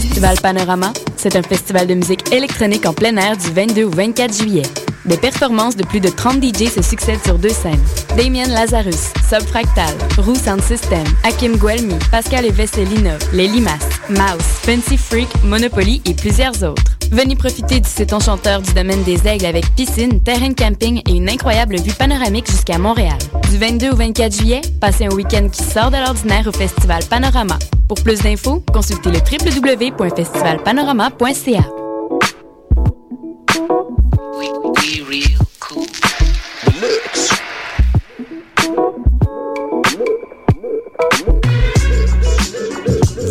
Festival 0.00 0.36
Panorama, 0.40 0.92
c'est 1.16 1.34
un 1.34 1.42
festival 1.42 1.88
de 1.88 1.94
musique 1.94 2.32
électronique 2.32 2.86
en 2.86 2.92
plein 2.92 3.16
air 3.16 3.36
du 3.36 3.50
22 3.50 3.82
au 3.82 3.90
24 3.90 4.32
juillet. 4.32 4.62
Des 5.06 5.16
performances 5.16 5.74
de 5.74 5.84
plus 5.84 5.98
de 5.98 6.08
30 6.08 6.40
DJ 6.40 6.68
se 6.68 6.82
succèdent 6.82 7.24
sur 7.24 7.36
deux 7.36 7.48
scènes. 7.48 7.82
Damien 8.16 8.46
Lazarus, 8.46 9.12
Subfractal, 9.28 9.92
Roux 10.18 10.36
Sound 10.36 10.62
System, 10.62 11.02
Hakim 11.24 11.56
Guelmi, 11.56 11.98
Pascal 12.12 12.46
et 12.46 12.52
Vesselina, 12.52 13.18
Les 13.32 13.48
Limas, 13.48 13.88
Mouse, 14.08 14.46
Fancy 14.62 14.96
Freak, 14.96 15.28
Monopoly 15.42 16.00
et 16.06 16.14
plusieurs 16.14 16.62
autres. 16.62 16.97
Venez 17.10 17.36
profiter 17.36 17.80
du 17.80 17.88
site 17.88 18.12
enchanteur 18.12 18.60
du 18.60 18.72
domaine 18.74 19.02
des 19.02 19.26
Aigles 19.26 19.46
avec 19.46 19.74
piscine, 19.74 20.20
terrain 20.22 20.50
de 20.50 20.54
camping 20.54 21.00
et 21.08 21.12
une 21.12 21.28
incroyable 21.28 21.76
vue 21.76 21.92
panoramique 21.92 22.48
jusqu'à 22.50 22.78
Montréal. 22.78 23.18
Du 23.50 23.58
22 23.58 23.90
au 23.90 23.96
24 23.96 24.36
juillet, 24.36 24.60
passez 24.80 25.06
un 25.06 25.14
week-end 25.14 25.48
qui 25.50 25.62
sort 25.62 25.90
de 25.90 25.96
l'ordinaire 25.96 26.46
au 26.46 26.52
Festival 26.52 27.02
Panorama. 27.08 27.58
Pour 27.88 28.00
plus 28.02 28.20
d'infos, 28.20 28.62
consultez 28.72 29.10
le 29.10 29.18
www.festivalpanorama.ca. 29.18 31.64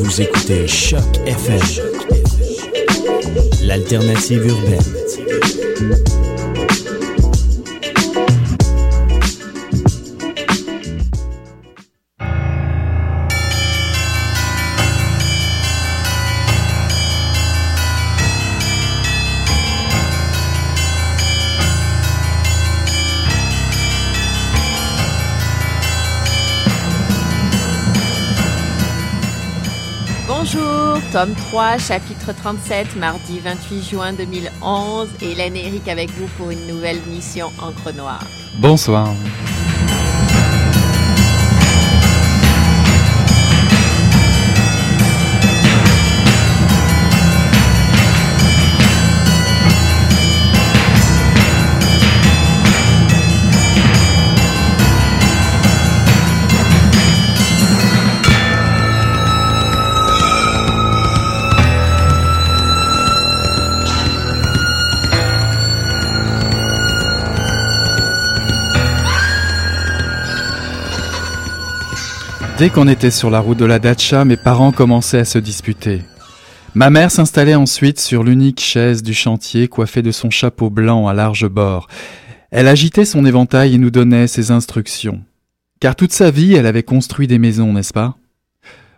Vous 0.02 0.22
écoutez 0.22 0.68
Choc 0.68 1.00
FM, 1.26 1.60
l'alternative 3.68 4.46
urbaine. 4.46 6.17
Tome 31.18 31.34
3, 31.34 31.80
chapitre 31.80 32.32
37, 32.32 32.96
mardi 32.96 33.40
28 33.40 33.82
juin 33.82 34.14
2011. 34.14 35.08
Hélène 35.20 35.56
et 35.56 35.66
Eric 35.66 35.88
avec 35.88 36.12
vous 36.12 36.28
pour 36.38 36.52
une 36.52 36.68
nouvelle 36.68 37.00
mission 37.08 37.48
Encre 37.60 37.92
Noire. 37.92 38.22
Bonsoir. 38.60 39.08
Dès 72.58 72.72
qu'on 72.72 72.88
était 72.88 73.12
sur 73.12 73.30
la 73.30 73.40
route 73.40 73.60
de 73.60 73.66
la 73.66 73.78
dacha, 73.78 74.26
mes 74.26 74.36
parents 74.36 74.72
commençaient 74.72 75.20
à 75.20 75.26
se 75.26 75.38
disputer. 75.38 76.02
Ma 76.74 76.90
mère 76.90 77.12
s'installait 77.12 77.54
ensuite 77.54 78.00
sur 78.00 78.24
l'unique 78.24 78.62
chaise 78.62 79.04
du 79.04 79.14
chantier 79.14 79.68
coiffée 79.68 80.02
de 80.02 80.10
son 80.10 80.32
chapeau 80.32 80.72
blanc 80.72 81.08
à 81.08 81.14
large 81.14 81.48
bord. 81.48 81.88
Elle 82.50 82.68
agitait 82.68 83.06
son 83.06 83.26
éventail 83.26 83.76
et 83.76 83.78
nous 83.78 83.92
donnait 83.92 84.26
ses 84.26 84.50
instructions. 84.50 85.22
Car 85.80 85.96
toute 85.96 86.14
sa 86.14 86.32
vie, 86.32 86.56
elle 86.56 86.66
avait 86.66 86.82
construit 86.82 87.28
des 87.28 87.38
maisons, 87.38 87.74
n'est-ce 87.74 87.94
pas? 87.94 88.16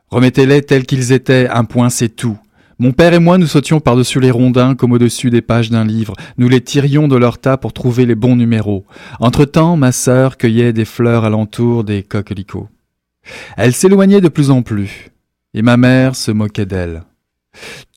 Remettez-les 0.09 0.62
tels 0.62 0.86
qu'ils 0.86 1.12
étaient, 1.12 1.50
un 1.50 1.66
point 1.66 1.90
c'est 1.90 2.16
tout. 2.16 2.38
Mon 2.80 2.94
père 2.94 3.14
et 3.14 3.19
moi, 3.19 3.38
nous 3.38 3.46
sautions 3.46 3.81
par-dessus 3.81 4.22
les 4.22 4.31
rondins 4.31 4.74
comme 4.74 4.94
au-dessus 4.94 5.31
des 5.31 5.42
pages 5.42 5.69
d'un 5.69 5.84
livre. 5.84 6.14
Nous 6.38 6.48
les 6.48 6.62
tirions 6.62 7.09
de 7.09 7.18
leur 7.18 7.40
tas 7.40 7.58
pour 7.58 7.74
trouver 7.74 8.06
les 8.06 8.16
bons 8.16 8.38
numéros. 8.38 8.86
Entre-temps, 9.19 9.75
ma 9.75 9.92
sœur 9.92 10.38
cueillait 10.38 10.72
des 10.72 10.86
fleurs 10.86 11.25
alentour 11.25 11.84
des 11.84 12.03
coquelicots. 12.03 12.69
Elle 13.57 13.73
s'éloignait 13.73 14.22
de 14.22 14.29
plus 14.29 14.51
en 14.51 14.62
plus, 14.62 15.09
et 15.53 15.62
ma 15.62 15.78
mère 15.78 16.16
se 16.16 16.31
moquait 16.31 16.66
d'elle. 16.66 17.03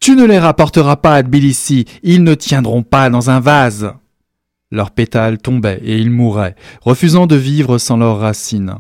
Tu 0.00 0.16
ne 0.16 0.25
les 0.25 0.38
rapporteras 0.38 0.97
pas 0.97 1.15
à 1.15 1.22
Tbilissi, 1.22 1.84
ils 2.03 2.25
ne 2.25 2.34
tiendront 2.34 2.82
pas 2.82 3.10
dans 3.10 3.31
un 3.31 3.41
vase. 3.41 3.92
Leurs 4.71 4.91
pétales 4.91 5.38
tombaient 5.38 5.81
et 5.84 5.98
ils 5.98 6.10
mouraient, 6.10 6.56
refusant 6.81 7.26
de 7.26 7.37
vivre 7.37 7.78
sans 7.78 7.97
leurs 7.98 8.19
racines. 8.19 8.76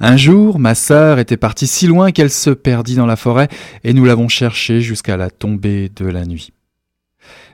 Un 0.00 0.16
jour, 0.16 0.58
ma 0.58 0.74
sœur 0.74 1.18
était 1.18 1.36
partie 1.36 1.66
si 1.66 1.86
loin 1.86 2.12
qu'elle 2.12 2.30
se 2.30 2.50
perdit 2.50 2.94
dans 2.94 3.06
la 3.06 3.16
forêt, 3.16 3.48
et 3.84 3.92
nous 3.92 4.04
l'avons 4.04 4.28
cherchée 4.28 4.80
jusqu'à 4.80 5.16
la 5.16 5.30
tombée 5.30 5.90
de 5.94 6.06
la 6.06 6.24
nuit. 6.24 6.52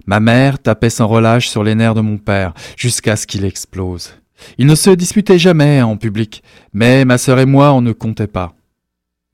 Ma 0.06 0.20
mère 0.20 0.58
tapait 0.58 0.91
sans 0.91 1.06
relâche 1.06 1.48
sur 1.48 1.64
les 1.64 1.75
nerfs 1.75 1.94
de 1.94 2.00
mon 2.00 2.19
père, 2.19 2.54
jusqu'à 2.76 3.16
ce 3.16 3.26
qu'il 3.26 3.44
explose. 3.44 4.14
Ils 4.59 4.66
ne 4.66 4.75
se 4.75 4.91
disputaient 4.91 5.38
jamais 5.38 5.82
en 5.82 5.97
public, 5.97 6.43
mais 6.72 7.04
ma 7.04 7.19
sœur 7.19 7.38
et 7.38 7.47
moi 7.47 7.72
on 7.72 7.81
ne 7.81 7.93
comptait 7.93 8.26
pas. 8.26 8.54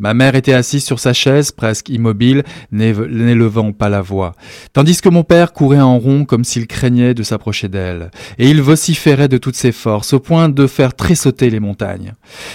Ma 0.00 0.12
mère 0.12 0.34
était 0.34 0.54
assise 0.54 0.84
sur 0.84 0.98
sa 0.98 1.12
chaise, 1.12 1.52
presque 1.52 1.88
immobile, 1.88 2.42
n'élevant 2.72 3.70
pas 3.70 3.88
la 3.88 4.02
voix, 4.02 4.32
tandis 4.72 5.00
que 5.00 5.08
mon 5.08 5.22
père 5.22 5.52
courait 5.52 5.78
en 5.78 6.00
rond 6.00 6.24
comme 6.24 6.42
s'il 6.42 6.66
craignait 6.66 7.14
de 7.14 7.22
s'approcher 7.22 7.68
d'elle, 7.68 8.10
et 8.36 8.50
il 8.50 8.60
vociférait 8.60 9.28
de 9.28 9.38
toutes 9.38 9.54
ses 9.54 9.70
forces, 9.70 10.12
au 10.12 10.18
point 10.18 10.48
de 10.48 10.66
faire 10.66 10.94
tressauter 10.94 11.48
les 11.48 11.60
montagnes. 11.60 12.14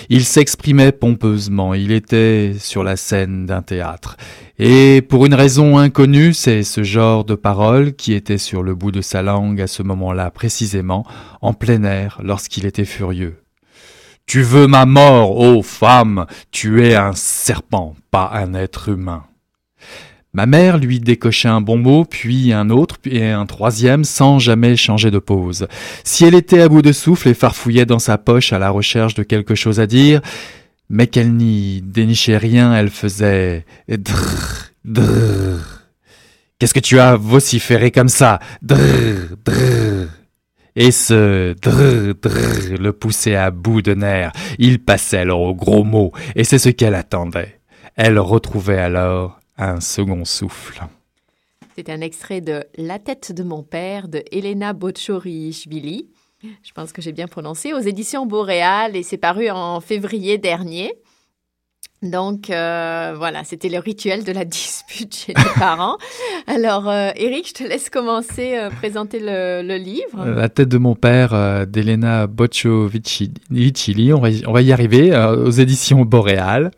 Il 0.09 0.25
s'exprimait 0.25 0.91
pompeusement, 0.91 1.73
il 1.73 1.93
était 1.93 2.55
sur 2.59 2.83
la 2.83 2.97
scène 2.97 3.45
d'un 3.45 3.61
théâtre, 3.61 4.17
et 4.57 5.01
pour 5.01 5.25
une 5.25 5.33
raison 5.33 5.77
inconnue, 5.77 6.33
c'est 6.33 6.63
ce 6.63 6.83
genre 6.83 7.23
de 7.23 7.35
parole 7.35 7.93
qui 7.93 8.11
était 8.11 8.37
sur 8.37 8.63
le 8.63 8.75
bout 8.75 8.91
de 8.91 8.99
sa 8.99 9.21
langue 9.21 9.61
à 9.61 9.67
ce 9.67 9.81
moment-là 9.81 10.29
précisément, 10.29 11.05
en 11.41 11.53
plein 11.53 11.85
air, 11.85 12.19
lorsqu'il 12.21 12.65
était 12.65 12.83
furieux. 12.83 13.37
Tu 14.29 14.43
veux 14.43 14.67
ma 14.67 14.85
mort, 14.85 15.39
ô 15.39 15.63
femme, 15.63 16.27
tu 16.51 16.85
es 16.85 16.93
un 16.93 17.13
serpent, 17.13 17.95
pas 18.11 18.29
un 18.31 18.53
être 18.53 18.89
humain. 18.89 19.23
Ma 20.33 20.45
mère 20.45 20.77
lui 20.77 20.99
décochait 20.99 21.47
un 21.47 21.61
bon 21.61 21.79
mot, 21.79 22.05
puis 22.05 22.53
un 22.53 22.69
autre, 22.69 22.99
puis 22.99 23.23
un 23.23 23.47
troisième, 23.47 24.03
sans 24.03 24.37
jamais 24.37 24.75
changer 24.75 25.09
de 25.09 25.17
pose. 25.17 25.67
Si 26.03 26.25
elle 26.25 26.35
était 26.35 26.61
à 26.61 26.69
bout 26.69 26.83
de 26.83 26.91
souffle 26.91 27.29
et 27.29 27.33
farfouillait 27.33 27.87
dans 27.87 27.97
sa 27.97 28.19
poche 28.19 28.53
à 28.53 28.59
la 28.59 28.69
recherche 28.69 29.15
de 29.15 29.23
quelque 29.23 29.55
chose 29.55 29.79
à 29.79 29.87
dire, 29.87 30.21
mais 30.89 31.07
qu'elle 31.07 31.33
n'y 31.33 31.81
dénichait 31.81 32.37
rien, 32.37 32.75
elle 32.75 32.91
faisait 32.91 33.65
drrr, 33.87 34.69
drrr. 34.85 35.87
Qu'est-ce 36.59 36.75
que 36.75 36.79
tu 36.79 36.99
as 36.99 37.15
vociféré 37.15 37.89
comme 37.89 38.09
ça? 38.09 38.39
Drrr, 38.61 39.37
drrr. 39.43 40.18
Et 40.81 40.91
ce 40.91 41.51
drrr, 41.59 42.15
drrr 42.21 42.77
le 42.79 42.93
poussait 42.93 43.35
à 43.35 43.51
bout 43.51 43.81
de 43.81 43.93
nerfs. 43.93 44.31
Il 44.59 44.79
passait 44.79 45.17
alors 45.17 45.41
au 45.41 45.53
gros 45.53 45.83
mot, 45.83 46.13
et 46.37 46.45
c'est 46.45 46.57
ce 46.57 46.69
qu'elle 46.69 46.95
attendait. 46.95 47.59
Elle 47.97 48.17
retrouvait 48.17 48.77
alors 48.77 49.41
un 49.57 49.81
second 49.81 50.23
souffle. 50.23 50.81
C'est 51.75 51.89
un 51.89 51.99
extrait 51.99 52.39
de 52.39 52.63
La 52.77 52.97
tête 52.97 53.33
de 53.33 53.43
mon 53.43 53.61
père 53.61 54.07
de 54.07 54.23
Elena 54.31 54.71
Bocciorichvili. 54.71 56.07
Je 56.41 56.71
pense 56.73 56.93
que 56.93 57.01
j'ai 57.01 57.11
bien 57.11 57.27
prononcé, 57.27 57.73
aux 57.73 57.79
éditions 57.79 58.25
Boréal 58.25 58.95
et 58.95 59.03
c'est 59.03 59.17
paru 59.17 59.49
en 59.49 59.81
février 59.81 60.37
dernier. 60.37 60.93
Donc 62.01 62.49
euh, 62.49 63.13
voilà, 63.17 63.43
c'était 63.43 63.67
le 63.67 63.79
rituel 63.79 64.23
de 64.23 64.31
la 64.31 64.45
dispute 64.45 65.13
chez 65.13 65.33
les 65.33 65.59
parents. 65.59 65.97
Alors 66.47 66.87
euh, 66.87 67.09
Eric, 67.17 67.49
je 67.49 67.53
te 67.53 67.63
laisse 67.63 67.89
commencer 67.89 68.55
à 68.55 68.69
présenter 68.69 69.19
le, 69.19 69.77
livre. 69.77 70.25
La 70.25 70.47
tête 70.47 70.69
de 70.69 70.77
mon 70.77 70.95
père 70.95 71.33
euh, 71.33 71.65
d'Elena 71.65 72.27
Bocciovicili, 72.27 74.13
on 74.13 74.21
va, 74.21 74.61
y, 74.61 74.71
arriver, 74.71 75.13
euh, 75.13 75.45
aux 75.45 75.51
éditions 75.51 76.05
Boréal. 76.05 76.71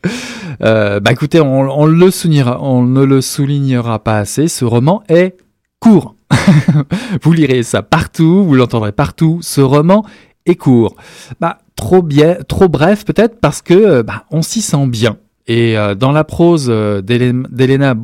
Euh, 0.64 1.00
bah 1.00 1.12
écoutez, 1.12 1.40
on, 1.40 1.70
on, 1.70 1.86
le 1.86 2.10
soulignera, 2.10 2.60
on 2.62 2.82
ne 2.82 3.04
le 3.04 3.22
soulignera 3.22 4.04
pas 4.04 4.18
assez, 4.18 4.48
ce 4.48 4.66
roman 4.66 5.04
est 5.08 5.38
court. 5.80 6.16
vous 7.22 7.34
lirez 7.34 7.62
ça 7.64 7.84
partout, 7.84 8.44
vous 8.44 8.56
l'entendrez 8.56 8.92
partout, 8.92 9.40
ce 9.42 9.62
roman 9.62 10.04
est 10.46 10.56
court. 10.56 10.96
Bah, 11.40 11.60
trop 11.76 12.02
bien, 12.02 12.38
trop 12.48 12.70
bref 12.70 13.06
peut-être 13.06 13.40
parce 13.40 13.62
que 13.62 14.02
bah, 14.02 14.26
on 14.32 14.42
s'y 14.42 14.62
sent 14.62 14.88
bien. 14.88 15.18
Et 15.48 15.78
euh, 15.78 15.96
dans 15.96 16.12
la 16.12 16.24
prose 16.24 16.68
euh, 16.70 17.02
d'Elena 17.02 17.96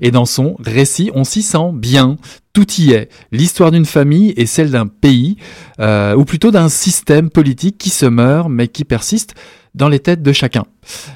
et 0.00 0.10
dans 0.10 0.24
son 0.26 0.56
récit, 0.58 1.10
on 1.14 1.24
s'y 1.24 1.42
sent 1.42 1.70
bien. 1.72 2.16
Tout 2.52 2.70
y 2.78 2.92
est. 2.92 3.08
L'histoire 3.30 3.70
d'une 3.70 3.86
famille 3.86 4.34
et 4.36 4.44
celle 4.44 4.70
d'un 4.70 4.86
pays, 4.86 5.36
euh, 5.80 6.14
ou 6.14 6.26
plutôt 6.26 6.50
d'un 6.50 6.68
système 6.68 7.30
politique 7.30 7.78
qui 7.78 7.88
se 7.88 8.04
meurt 8.04 8.50
mais 8.50 8.68
qui 8.68 8.84
persiste 8.84 9.34
dans 9.74 9.88
les 9.88 10.00
têtes 10.00 10.22
de 10.22 10.32
chacun. 10.34 10.64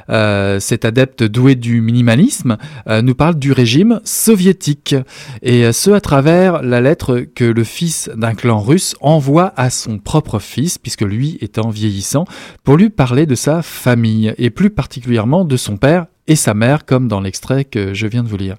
Euh, 0.08 0.60
cet 0.60 0.86
adepte 0.86 1.22
doué 1.22 1.54
du 1.54 1.82
minimalisme 1.82 2.56
euh, 2.88 3.02
nous 3.02 3.14
parle 3.14 3.34
du 3.34 3.52
régime 3.52 4.00
soviétique, 4.02 4.94
et 5.42 5.70
ce 5.72 5.90
à 5.90 6.00
travers 6.00 6.62
la 6.62 6.80
lettre 6.80 7.26
que 7.34 7.44
le 7.44 7.64
fils 7.64 8.08
d'un 8.16 8.34
clan 8.34 8.58
russe 8.58 8.96
envoie 9.02 9.52
à 9.56 9.68
son 9.68 9.98
propre 9.98 10.38
fils, 10.38 10.78
puisque 10.78 11.02
lui 11.02 11.36
étant 11.42 11.68
vieillissant, 11.68 12.24
pour 12.64 12.78
lui 12.78 12.88
parler 12.88 13.26
de 13.26 13.34
sa 13.34 13.60
famille, 13.60 14.34
et 14.38 14.48
plus 14.48 14.70
particulièrement 14.70 15.44
de 15.44 15.58
son 15.58 15.76
père 15.76 16.06
et 16.28 16.36
sa 16.36 16.54
mère, 16.54 16.84
comme 16.84 17.08
dans 17.08 17.20
l'extrait 17.20 17.64
que 17.64 17.94
je 17.94 18.06
viens 18.06 18.22
de 18.22 18.28
vous 18.28 18.36
lire. 18.36 18.56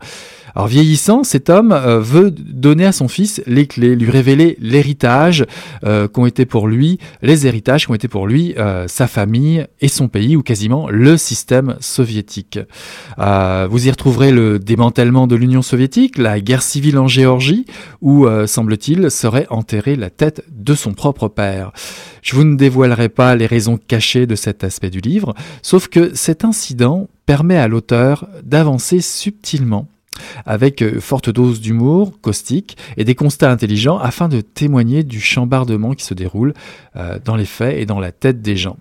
Alors 0.57 0.65
vieillissant, 0.65 1.23
cet 1.23 1.51
homme 1.51 1.71
euh, 1.71 1.99
veut 1.99 2.31
donner 2.31 2.85
à 2.85 2.91
son 2.91 3.07
fils 3.07 3.43
les 3.45 3.67
clés, 3.67 3.95
lui 3.95 4.09
révéler 4.09 4.57
l'héritage 4.59 5.45
euh, 5.85 6.07
qu'ont 6.07 6.25
été 6.25 6.47
pour 6.47 6.67
lui, 6.67 6.97
les 7.21 7.45
héritages 7.45 7.85
qu'ont 7.85 7.93
été 7.93 8.07
pour 8.07 8.25
lui 8.25 8.55
euh, 8.57 8.87
sa 8.87 9.05
famille 9.05 9.67
et 9.81 9.87
son 9.87 10.07
pays, 10.07 10.35
ou 10.35 10.41
quasiment 10.41 10.89
le 10.89 11.15
système 11.15 11.75
soviétique. 11.79 12.57
vous 13.17 13.87
y 13.87 13.91
retrouverez 13.91 14.31
le 14.31 14.57
démantèlement 14.57 15.27
de 15.27 15.35
l'Union 15.35 15.61
soviétique, 15.61 16.17
la 16.17 16.39
guerre 16.39 16.63
civile 16.63 16.97
en 16.97 17.07
Géorgie, 17.07 17.67
où, 18.01 18.25
semble-t-il, 18.47 19.11
serait 19.11 19.45
enterrée 19.51 19.95
la 19.95 20.09
tête 20.09 20.43
de 20.51 20.73
son 20.73 20.93
propre 20.93 21.27
père. 21.27 21.71
Je 22.23 22.35
vous 22.35 22.43
ne 22.43 22.55
dévoilerai 22.55 23.09
pas 23.09 23.35
les 23.35 23.45
raisons 23.45 23.77
cachées 23.77 24.25
de 24.25 24.35
cet 24.35 24.63
aspect 24.63 24.89
du 24.89 25.01
livre, 25.01 25.35
sauf 25.61 25.87
que 25.87 26.15
cet 26.15 26.43
incident 26.43 27.07
permet 27.27 27.57
à 27.57 27.67
l'auteur 27.67 28.27
d'avancer 28.41 29.01
subtilement 29.01 29.87
avec 30.47 30.81
euh, 30.81 30.99
forte 30.99 31.29
dose 31.29 31.61
d'humour 31.61 32.19
caustique 32.21 32.75
et 32.95 33.03
des 33.03 33.13
constats 33.13 33.51
intelligents 33.51 33.99
afin 33.99 34.27
de 34.29 34.41
témoigner 34.41 35.03
du 35.03 35.21
chambardement 35.21 35.93
qui 35.93 36.03
se 36.03 36.15
déroule 36.15 36.55
euh, 36.95 37.19
dans 37.23 37.35
les 37.35 37.45
faits 37.45 37.77
et 37.77 37.85
dans 37.85 37.99
la 37.99 38.11
tête 38.11 38.41
des 38.41 38.57
gens. 38.57 38.77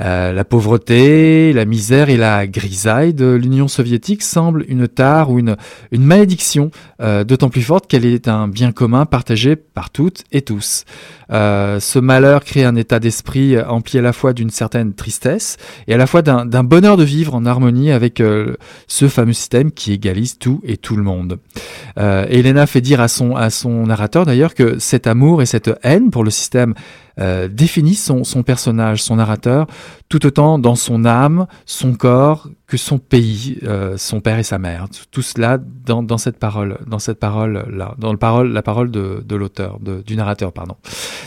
Euh, 0.00 0.32
la 0.32 0.44
pauvreté, 0.44 1.52
la 1.52 1.64
misère 1.64 2.08
et 2.08 2.16
la 2.16 2.46
grisaille 2.46 3.14
de 3.14 3.32
l'Union 3.32 3.68
soviétique 3.68 4.22
semblent 4.22 4.64
une 4.68 4.88
tare 4.88 5.30
ou 5.30 5.38
une, 5.38 5.56
malédiction, 5.92 6.70
euh, 7.00 7.24
d'autant 7.24 7.48
plus 7.48 7.62
forte 7.62 7.86
qu'elle 7.86 8.04
est 8.04 8.28
un 8.28 8.48
bien 8.48 8.72
commun 8.72 9.06
partagé 9.06 9.56
par 9.56 9.90
toutes 9.90 10.24
et 10.32 10.42
tous. 10.42 10.84
Euh, 11.30 11.80
ce 11.80 11.98
malheur 11.98 12.44
crée 12.44 12.64
un 12.64 12.76
état 12.76 12.98
d'esprit 12.98 13.60
empli 13.60 13.98
à 13.98 14.02
la 14.02 14.12
fois 14.12 14.32
d'une 14.32 14.50
certaine 14.50 14.94
tristesse 14.94 15.56
et 15.88 15.94
à 15.94 15.96
la 15.96 16.06
fois 16.06 16.22
d'un 16.22 16.64
bonheur 16.64 16.96
de 16.96 17.04
vivre 17.04 17.34
en 17.34 17.46
harmonie 17.46 17.90
avec 17.90 18.22
ce 18.86 19.08
fameux 19.08 19.32
système 19.32 19.72
qui 19.72 19.92
égalise 19.92 20.38
tout 20.38 20.60
et 20.64 20.76
tout 20.76 20.96
le 20.96 21.02
monde. 21.02 21.38
Elena 21.96 22.66
fait 22.66 22.80
dire 22.80 23.00
à 23.00 23.08
son 23.08 23.86
narrateur 23.86 24.26
d'ailleurs 24.26 24.54
que 24.54 24.78
cet 24.78 25.06
amour 25.06 25.42
et 25.42 25.46
cette 25.46 25.70
haine 25.82 26.10
pour 26.10 26.24
le 26.24 26.30
système 26.30 26.74
euh, 27.20 27.48
définit 27.48 27.94
son, 27.94 28.24
son 28.24 28.42
personnage, 28.42 29.02
son 29.02 29.16
narrateur, 29.16 29.66
tout 30.08 30.24
autant 30.26 30.58
dans 30.58 30.76
son 30.76 31.04
âme, 31.04 31.46
son 31.66 31.94
corps, 31.94 32.48
que 32.72 32.78
son 32.78 32.96
pays, 32.96 33.58
euh, 33.64 33.98
son 33.98 34.22
père 34.22 34.38
et 34.38 34.42
sa 34.42 34.58
mère. 34.58 34.86
Tout 35.10 35.20
cela 35.20 35.58
dans, 35.84 36.16
cette 36.16 36.38
parole, 36.38 36.78
dans 36.86 36.98
cette 36.98 37.20
parole 37.20 37.66
là, 37.70 37.94
dans 37.98 38.12
le 38.12 38.16
parole, 38.16 38.50
la 38.50 38.62
parole 38.62 38.90
de, 38.90 39.36
l'auteur, 39.36 39.78
du 39.78 40.16
narrateur, 40.16 40.54
pardon. 40.54 40.76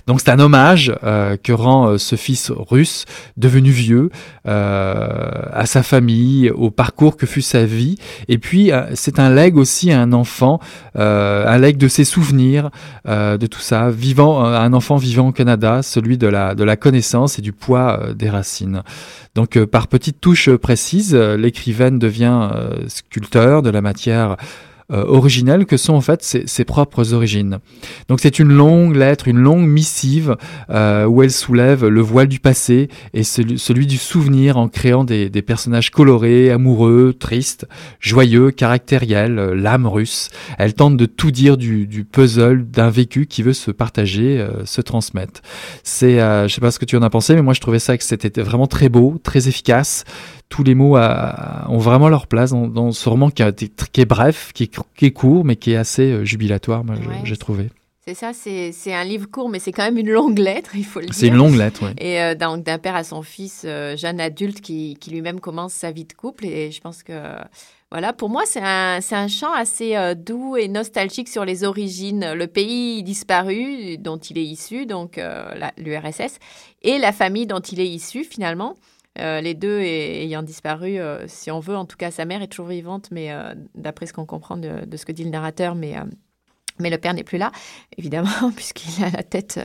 Donc 0.07 0.21
c'est 0.21 0.31
un 0.31 0.39
hommage 0.39 0.91
euh, 1.03 1.37
que 1.37 1.51
rend 1.51 1.87
euh, 1.89 1.97
ce 1.99 2.15
fils 2.15 2.51
russe 2.51 3.05
devenu 3.37 3.69
vieux 3.69 4.09
à 4.45 5.65
sa 5.65 5.83
famille, 5.83 6.49
au 6.49 6.71
parcours 6.71 7.17
que 7.17 7.25
fut 7.25 7.41
sa 7.41 7.65
vie, 7.65 7.97
et 8.27 8.37
puis 8.37 8.71
c'est 8.93 9.19
un 9.19 9.29
legs 9.29 9.57
aussi 9.57 9.91
à 9.91 9.99
un 9.99 10.13
enfant, 10.13 10.59
un 10.93 11.57
legs 11.57 11.77
de 11.77 11.87
ses 11.87 12.05
souvenirs, 12.05 12.69
de 13.05 13.47
tout 13.47 13.59
ça, 13.59 13.89
vivant, 13.89 14.43
un 14.43 14.71
enfant 14.73 14.97
vivant 14.97 15.29
au 15.29 15.31
Canada, 15.31 15.81
celui 15.81 16.19
de 16.19 16.27
la 16.27 16.53
de 16.53 16.63
la 16.63 16.75
connaissance 16.75 17.39
et 17.39 17.41
du 17.41 17.53
poids 17.53 18.13
des 18.15 18.29
racines. 18.29 18.83
Donc 19.33 19.57
par 19.65 19.87
petites 19.87 20.21
touches 20.21 20.51
précises, 20.51 21.15
l'écrivaine 21.37 21.99
devient 21.99 22.49
euh, 22.53 22.87
sculpteur 22.87 23.61
de 23.61 23.69
la 23.69 23.81
matière 23.81 24.37
euh, 24.91 25.03
originelle 25.07 25.65
que 25.65 25.77
sont 25.77 25.95
en 25.95 26.01
fait 26.01 26.21
ses, 26.21 26.63
propres 26.63 27.13
origines. 27.13 27.57
Donc 28.07 28.19
c'est 28.19 28.37
une 28.37 28.53
longue 28.53 28.95
lettre, 28.95 29.27
une 29.27 29.39
longue 29.39 29.67
missive 29.67 30.37
euh, 30.69 31.07
où 31.07 31.23
elle 31.23 31.31
soulève 31.31 31.87
le 31.87 32.01
voile 32.01 32.27
du 32.27 32.39
passé 32.39 32.89
et 33.11 33.23
celui, 33.23 33.87
du 33.87 33.97
souvenir 33.97 34.57
en 34.57 34.67
créant 34.67 35.03
des, 35.03 35.29
personnages 35.41 35.89
colorés, 35.89 36.51
amoureux, 36.51 37.15
tristes, 37.19 37.67
joyeux, 37.99 38.51
caractériels, 38.51 39.39
euh, 39.39 39.55
l'âme 39.55 39.87
russe. 39.87 40.29
Elle 40.59 40.75
tente 40.75 40.97
de 40.97 41.07
tout 41.07 41.31
dire 41.31 41.57
du, 41.57 42.05
puzzle 42.05 42.69
d'un 42.69 42.91
vécu 42.91 43.25
qui 43.25 43.41
veut 43.41 43.53
se 43.53 43.71
partager, 43.71 44.45
se 44.65 44.81
transmettre. 44.81 45.41
C'est, 45.81 46.19
je 46.19 46.53
sais 46.53 46.61
pas 46.61 46.69
ce 46.69 46.77
que 46.77 46.85
tu 46.85 46.95
en 46.95 47.01
as 47.01 47.09
pensé, 47.09 47.33
mais 47.33 47.41
moi 47.41 47.53
je 47.53 47.61
trouvais 47.61 47.79
ça 47.79 47.97
que 47.97 48.03
c'était 48.03 48.41
vraiment 48.43 48.67
très 48.67 48.89
beau, 48.89 49.17
très 49.23 49.47
efficace 49.47 50.05
tous 50.49 50.63
les 50.63 50.75
mots 50.75 50.97
ont 50.97 51.77
vraiment 51.77 52.09
leur 52.09 52.27
place 52.27 52.51
dans, 52.51 52.91
ce 52.91 53.09
roman 53.09 53.29
qui, 53.29 53.43
est 53.43 54.05
bref, 54.05 54.51
qui 54.53 54.63
est, 54.63 55.11
court, 55.11 55.45
mais 55.45 55.55
qui 55.55 55.71
est 55.71 55.75
assez 55.75 56.11
euh, 56.11 56.25
jubilatoire, 56.25 56.83
moi, 56.83 56.95
j'ai 57.23 57.37
trouvé. 57.37 57.69
C'est 58.07 58.13
ça, 58.13 58.33
c'est 58.33 58.93
un 58.93 59.03
livre 59.03 59.25
court, 59.25 59.49
mais 59.49 59.57
c'est 59.57 59.71
quand 59.71 59.83
même 59.83 59.97
une 59.97 60.11
longue 60.11 60.37
lettre, 60.37 60.71
il 60.75 60.85
faut 60.85 60.99
le 60.99 61.07
dire. 61.07 61.15
C'est 61.15 61.27
une 61.27 61.35
longue 61.35 61.55
lettre, 61.55 61.81
oui. 61.83 61.93
Et 61.97 62.21
euh, 62.21 62.35
d'un 62.35 62.77
père 62.77 62.95
à 62.95 63.03
son 63.03 63.23
fils, 63.23 63.63
euh, 63.65 63.97
jeune 63.97 64.19
adulte, 64.19 64.61
qui, 64.61 64.97
lui-même 65.09 65.39
commence 65.39 65.73
sa 65.73 65.91
vie 65.91 66.05
de 66.05 66.13
couple. 66.13 66.45
Et 66.45 66.71
je 66.71 66.79
pense 66.81 67.01
que, 67.01 67.13
voilà, 67.89 68.13
pour 68.13 68.29
moi, 68.29 68.43
c'est 68.45 68.61
un, 68.61 68.99
un 69.11 69.27
chant 69.27 69.51
assez 69.51 69.95
doux 70.15 70.55
et 70.55 70.67
nostalgique 70.67 71.29
sur 71.29 71.45
les 71.45 71.63
origines, 71.63 72.33
le 72.33 72.45
pays 72.45 73.01
disparu 73.01 73.97
dont 73.97 74.17
il 74.17 74.37
est 74.37 74.45
issu, 74.45 74.85
donc 74.85 75.19
l'URSS, 75.77 76.37
et 76.83 76.99
la 76.99 77.11
famille 77.11 77.47
dont 77.47 77.59
il 77.59 77.79
est 77.79 77.87
issu, 77.87 78.23
finalement. 78.23 78.75
Euh, 79.19 79.39
les 79.41 79.53
deux 79.53 79.79
ayant 79.79 80.43
disparu, 80.43 80.99
euh, 80.99 81.25
si 81.27 81.49
on 81.49 81.59
veut, 81.59 81.75
en 81.75 81.85
tout 81.85 81.97
cas, 81.97 82.11
sa 82.11 82.25
mère 82.25 82.41
est 82.41 82.47
toujours 82.47 82.67
vivante, 82.67 83.09
mais 83.11 83.31
euh, 83.31 83.53
d'après 83.73 84.07
ce 84.07 84.13
qu'on 84.13 84.25
comprend 84.25 84.57
de, 84.57 84.85
ce 84.95 85.05
que 85.05 85.11
dit 85.11 85.23
le 85.23 85.29
narrateur, 85.29 85.73
mais, 85.75 85.95
mais 86.79 86.89
le 86.89 86.97
père 86.97 87.13
n'est 87.13 87.23
plus 87.23 87.37
là, 87.37 87.51
évidemment, 87.97 88.29
puisqu'il 88.55 89.03
a 89.03 89.09
la 89.09 89.23
tête 89.23 89.59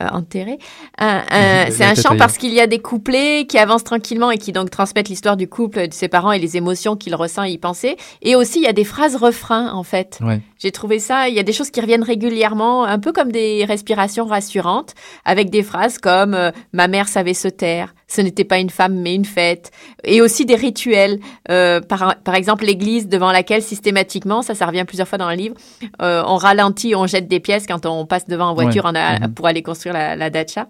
enterrée. 0.00 0.58
c'est 0.98 1.84
un 1.84 1.94
chant 1.94 2.16
parce 2.16 2.38
qu'il 2.38 2.54
y 2.54 2.60
a 2.60 2.66
des 2.66 2.78
couplets 2.78 3.46
qui 3.46 3.58
avancent 3.58 3.84
tranquillement 3.84 4.30
et 4.30 4.38
qui 4.38 4.52
donc 4.52 4.70
transmettent 4.70 5.10
l'histoire 5.10 5.36
du 5.36 5.46
couple, 5.48 5.88
de 5.88 5.92
ses 5.92 6.08
parents 6.08 6.32
et 6.32 6.38
les 6.38 6.56
émotions 6.56 6.96
qu'il 6.96 7.14
ressent 7.14 7.44
et 7.44 7.50
y 7.50 7.58
penser. 7.58 7.96
Et 8.22 8.34
aussi, 8.34 8.60
il 8.60 8.64
y 8.64 8.68
a 8.68 8.72
des 8.72 8.84
phrases 8.84 9.16
refrains, 9.16 9.72
en 9.72 9.82
fait. 9.82 10.20
J'ai 10.60 10.70
trouvé 10.70 10.98
ça, 10.98 11.28
il 11.28 11.34
y 11.34 11.38
a 11.38 11.42
des 11.42 11.52
choses 11.52 11.70
qui 11.70 11.80
reviennent 11.80 12.02
régulièrement, 12.02 12.84
un 12.84 12.98
peu 12.98 13.12
comme 13.12 13.32
des 13.32 13.64
respirations 13.64 14.26
rassurantes, 14.26 14.94
avec 15.24 15.50
des 15.50 15.62
phrases 15.62 15.98
comme 15.98 16.36
Ma 16.72 16.86
mère 16.86 17.08
savait 17.08 17.34
se 17.34 17.48
taire», 17.48 17.94
ce 18.08 18.20
n'était 18.20 18.44
pas 18.44 18.58
une 18.58 18.70
femme 18.70 19.00
mais 19.00 19.14
une 19.14 19.24
fête, 19.24 19.70
et 20.04 20.20
aussi 20.20 20.44
des 20.44 20.56
rituels, 20.56 21.20
euh, 21.50 21.80
par, 21.80 22.16
par 22.22 22.34
exemple 22.34 22.64
l'église 22.64 23.08
devant 23.08 23.32
laquelle 23.32 23.62
systématiquement, 23.62 24.42
ça 24.42 24.54
ça 24.54 24.66
revient 24.66 24.84
plusieurs 24.86 25.08
fois 25.08 25.18
dans 25.18 25.30
le 25.30 25.36
livre, 25.36 25.54
euh, 26.02 26.22
on 26.26 26.36
ralentit, 26.36 26.94
on 26.94 27.06
jette 27.06 27.28
des 27.28 27.40
pièces 27.40 27.66
quand 27.66 27.86
on 27.86 28.04
passe 28.06 28.26
devant 28.26 28.50
en 28.50 28.54
voiture 28.54 28.86
mhm. 28.92 29.34
pour 29.34 29.46
aller 29.46 29.62
construire 29.62 29.94
la, 29.94 30.16
la 30.16 30.28
dacha. 30.28 30.66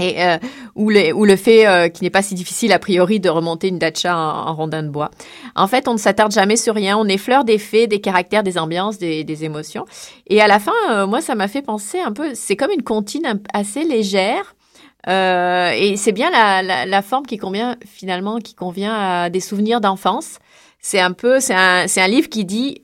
Et 0.00 0.24
euh, 0.24 0.38
ou, 0.74 0.90
le, 0.90 1.12
ou 1.12 1.24
le 1.24 1.36
fait 1.36 1.66
euh, 1.66 1.88
qu'il 1.88 2.04
n'est 2.04 2.10
pas 2.10 2.22
si 2.22 2.34
difficile 2.34 2.72
a 2.72 2.78
priori 2.78 3.20
de 3.20 3.28
remonter 3.28 3.68
une 3.68 3.78
dacha 3.78 4.16
en, 4.16 4.54
rondin 4.54 4.82
de 4.82 4.88
bois. 4.88 5.10
En 5.54 5.68
fait, 5.68 5.86
on 5.86 5.92
ne 5.92 5.98
s'attarde 5.98 6.32
jamais 6.32 6.56
sur 6.56 6.74
rien, 6.74 6.98
on 6.98 7.06
effleure 7.06 7.44
des 7.44 7.58
faits, 7.58 7.90
des 7.90 8.00
caractères, 8.00 8.42
des 8.42 8.58
ambiances, 8.58 8.98
des, 8.98 9.22
des 9.22 9.44
émotions. 9.44 9.84
Et 10.26 10.40
à 10.40 10.48
la 10.48 10.58
fin, 10.58 10.72
euh, 10.90 11.06
moi, 11.06 11.20
ça 11.20 11.36
m'a 11.36 11.46
fait 11.46 11.62
penser 11.62 12.00
un 12.00 12.12
peu, 12.12 12.34
c'est 12.34 12.56
comme 12.56 12.72
une 12.72 12.82
comptine 12.82 13.40
assez 13.52 13.84
légère, 13.84 14.56
euh, 15.08 15.70
et 15.76 15.96
c'est 15.96 16.12
bien 16.12 16.30
la, 16.30 16.62
la, 16.62 16.86
la, 16.86 17.02
forme 17.02 17.26
qui 17.26 17.36
convient 17.36 17.76
finalement, 17.86 18.38
qui 18.38 18.54
convient 18.54 18.94
à 18.94 19.30
des 19.30 19.40
souvenirs 19.40 19.80
d'enfance. 19.80 20.38
C'est 20.80 21.00
un 21.00 21.12
peu, 21.12 21.40
c'est 21.40 21.54
un, 21.54 21.86
c'est 21.88 22.00
un 22.00 22.08
livre 22.08 22.28
qui 22.28 22.44
dit, 22.44 22.82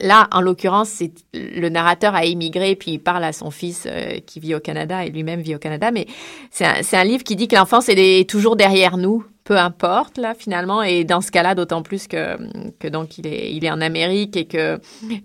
là, 0.00 0.28
en 0.32 0.40
l'occurrence, 0.40 0.88
c'est 0.88 1.12
le 1.34 1.68
narrateur 1.68 2.14
a 2.14 2.24
émigré 2.24 2.76
puis 2.76 2.92
il 2.92 2.98
parle 2.98 3.24
à 3.24 3.32
son 3.32 3.50
fils 3.50 3.86
euh, 3.86 4.18
qui 4.26 4.40
vit 4.40 4.54
au 4.54 4.60
Canada 4.60 5.04
et 5.04 5.10
lui-même 5.10 5.40
vit 5.40 5.54
au 5.54 5.58
Canada, 5.58 5.90
mais 5.90 6.06
c'est 6.50 6.64
un, 6.64 6.80
un 6.92 7.04
livre 7.04 7.24
qui 7.24 7.36
dit 7.36 7.48
que 7.48 7.56
l'enfance 7.56 7.88
est 7.88 8.28
toujours 8.28 8.56
derrière 8.56 8.96
nous, 8.96 9.24
peu 9.44 9.58
importe 9.58 10.18
là 10.18 10.34
finalement, 10.34 10.82
et 10.82 11.04
dans 11.04 11.20
ce 11.20 11.30
cas-là, 11.30 11.54
d'autant 11.54 11.82
plus 11.82 12.06
que 12.06 12.36
que 12.78 12.88
donc 12.88 13.18
il 13.18 13.26
est 13.26 13.52
il 13.52 13.64
est 13.64 13.70
en 13.70 13.80
Amérique 13.80 14.36
et 14.36 14.46
que 14.46 14.78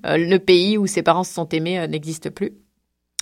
euh, 0.05 0.17
le 0.17 0.37
pays 0.37 0.77
où 0.77 0.87
ses 0.87 1.03
parents 1.03 1.23
se 1.23 1.33
sont 1.33 1.49
aimés 1.49 1.87
n'existe 1.87 2.29
plus 2.29 2.53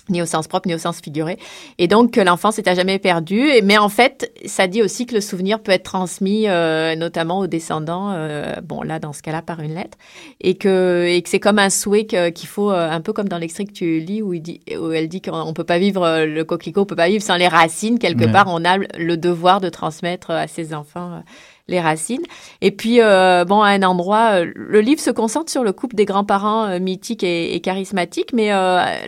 ni 0.08 0.22
au 0.22 0.26
sens 0.26 0.46
propre, 0.46 0.68
ni 0.68 0.74
au 0.74 0.78
sens 0.78 1.00
figuré. 1.00 1.38
Et 1.78 1.88
donc, 1.88 2.12
que 2.12 2.20
l'enfance 2.20 2.58
est 2.58 2.68
à 2.68 2.74
jamais 2.74 2.98
perdu. 2.98 3.48
Mais 3.64 3.78
en 3.78 3.88
fait, 3.88 4.32
ça 4.44 4.66
dit 4.66 4.82
aussi 4.82 5.06
que 5.06 5.14
le 5.14 5.20
souvenir 5.20 5.60
peut 5.60 5.72
être 5.72 5.84
transmis, 5.84 6.48
euh, 6.48 6.94
notamment 6.96 7.40
aux 7.40 7.46
descendants, 7.46 8.12
euh, 8.12 8.54
bon, 8.62 8.82
là, 8.82 8.98
dans 8.98 9.12
ce 9.12 9.22
cas-là, 9.22 9.42
par 9.42 9.60
une 9.60 9.74
lettre. 9.74 9.98
Et 10.40 10.54
que, 10.54 11.06
et 11.08 11.22
que 11.22 11.28
c'est 11.28 11.40
comme 11.40 11.58
un 11.58 11.70
souhait 11.70 12.06
qu'il 12.06 12.48
faut, 12.48 12.70
euh, 12.70 12.90
un 12.90 13.00
peu 13.00 13.12
comme 13.12 13.28
dans 13.28 13.38
l'extrait 13.38 13.64
que 13.64 13.72
tu 13.72 14.00
lis, 14.00 14.22
où, 14.22 14.34
il 14.34 14.42
dit, 14.42 14.60
où 14.78 14.92
elle 14.92 15.08
dit 15.08 15.20
qu'on 15.20 15.52
peut 15.52 15.64
pas 15.64 15.78
vivre, 15.78 16.24
le 16.24 16.44
coquelicot 16.44 16.82
on 16.82 16.86
peut 16.86 16.96
pas 16.96 17.08
vivre 17.08 17.22
sans 17.22 17.36
les 17.36 17.48
racines. 17.48 17.98
Quelque 17.98 18.26
part, 18.26 18.46
on 18.48 18.64
a 18.64 18.76
le 18.76 19.16
devoir 19.16 19.60
de 19.60 19.68
transmettre 19.68 20.30
à 20.30 20.46
ses 20.46 20.74
enfants 20.74 21.22
les 21.68 21.80
racines. 21.80 22.22
Et 22.60 22.70
puis, 22.70 23.00
euh, 23.00 23.44
bon, 23.44 23.60
à 23.60 23.68
un 23.68 23.82
endroit, 23.82 24.40
euh, 24.40 24.52
le 24.54 24.80
livre 24.80 25.00
se 25.00 25.10
concentre 25.10 25.50
sur 25.50 25.64
le 25.64 25.72
couple 25.72 25.96
des 25.96 26.04
grands-parents 26.04 26.66
euh, 26.66 26.78
mythiques 26.78 27.24
et, 27.24 27.60
charismatiques, 27.60 28.32
mais 28.32 28.50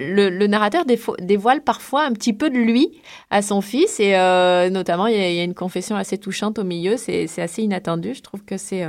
le, 0.00 0.30
le, 0.30 0.46
narrateur 0.46 0.84
dévoile 1.20 1.62
parfois 1.62 2.04
un 2.04 2.12
petit 2.12 2.32
peu 2.32 2.50
de 2.50 2.56
lui 2.56 2.90
à 3.30 3.42
son 3.42 3.60
fils, 3.60 4.00
et 4.00 4.12
notamment, 4.70 5.06
il 5.06 5.16
y, 5.16 5.20
a, 5.20 5.30
il 5.30 5.36
y, 5.36 5.40
a, 5.40 5.44
une 5.44 5.54
confession 5.54 5.96
assez 5.96 6.18
touchante 6.18 6.58
au 6.58 6.64
milieu, 6.64 6.96
c'est 6.96 7.28
assez 7.38 7.62
inattendu. 7.62 8.14
Je 8.14 8.22
trouve 8.22 8.42
que 8.42 8.56
c'est... 8.56 8.84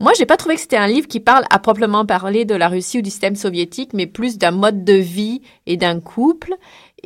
Moi, 0.00 0.12
j'ai 0.18 0.26
pas 0.26 0.36
trouvé 0.36 0.56
que 0.56 0.60
c'était 0.60 0.76
un 0.76 0.88
livre 0.88 1.06
qui 1.06 1.20
parle 1.20 1.44
à 1.50 1.58
proprement 1.58 2.06
parler 2.06 2.44
de 2.44 2.54
la 2.54 2.68
Russie 2.68 2.98
ou 2.98 3.02
du 3.02 3.10
système 3.10 3.36
soviétique, 3.36 3.90
mais 3.92 4.06
plus 4.06 4.38
d'un 4.38 4.50
mode 4.50 4.84
de 4.84 4.94
vie 4.94 5.42
et 5.66 5.76
d'un 5.76 6.00
couple. 6.00 6.54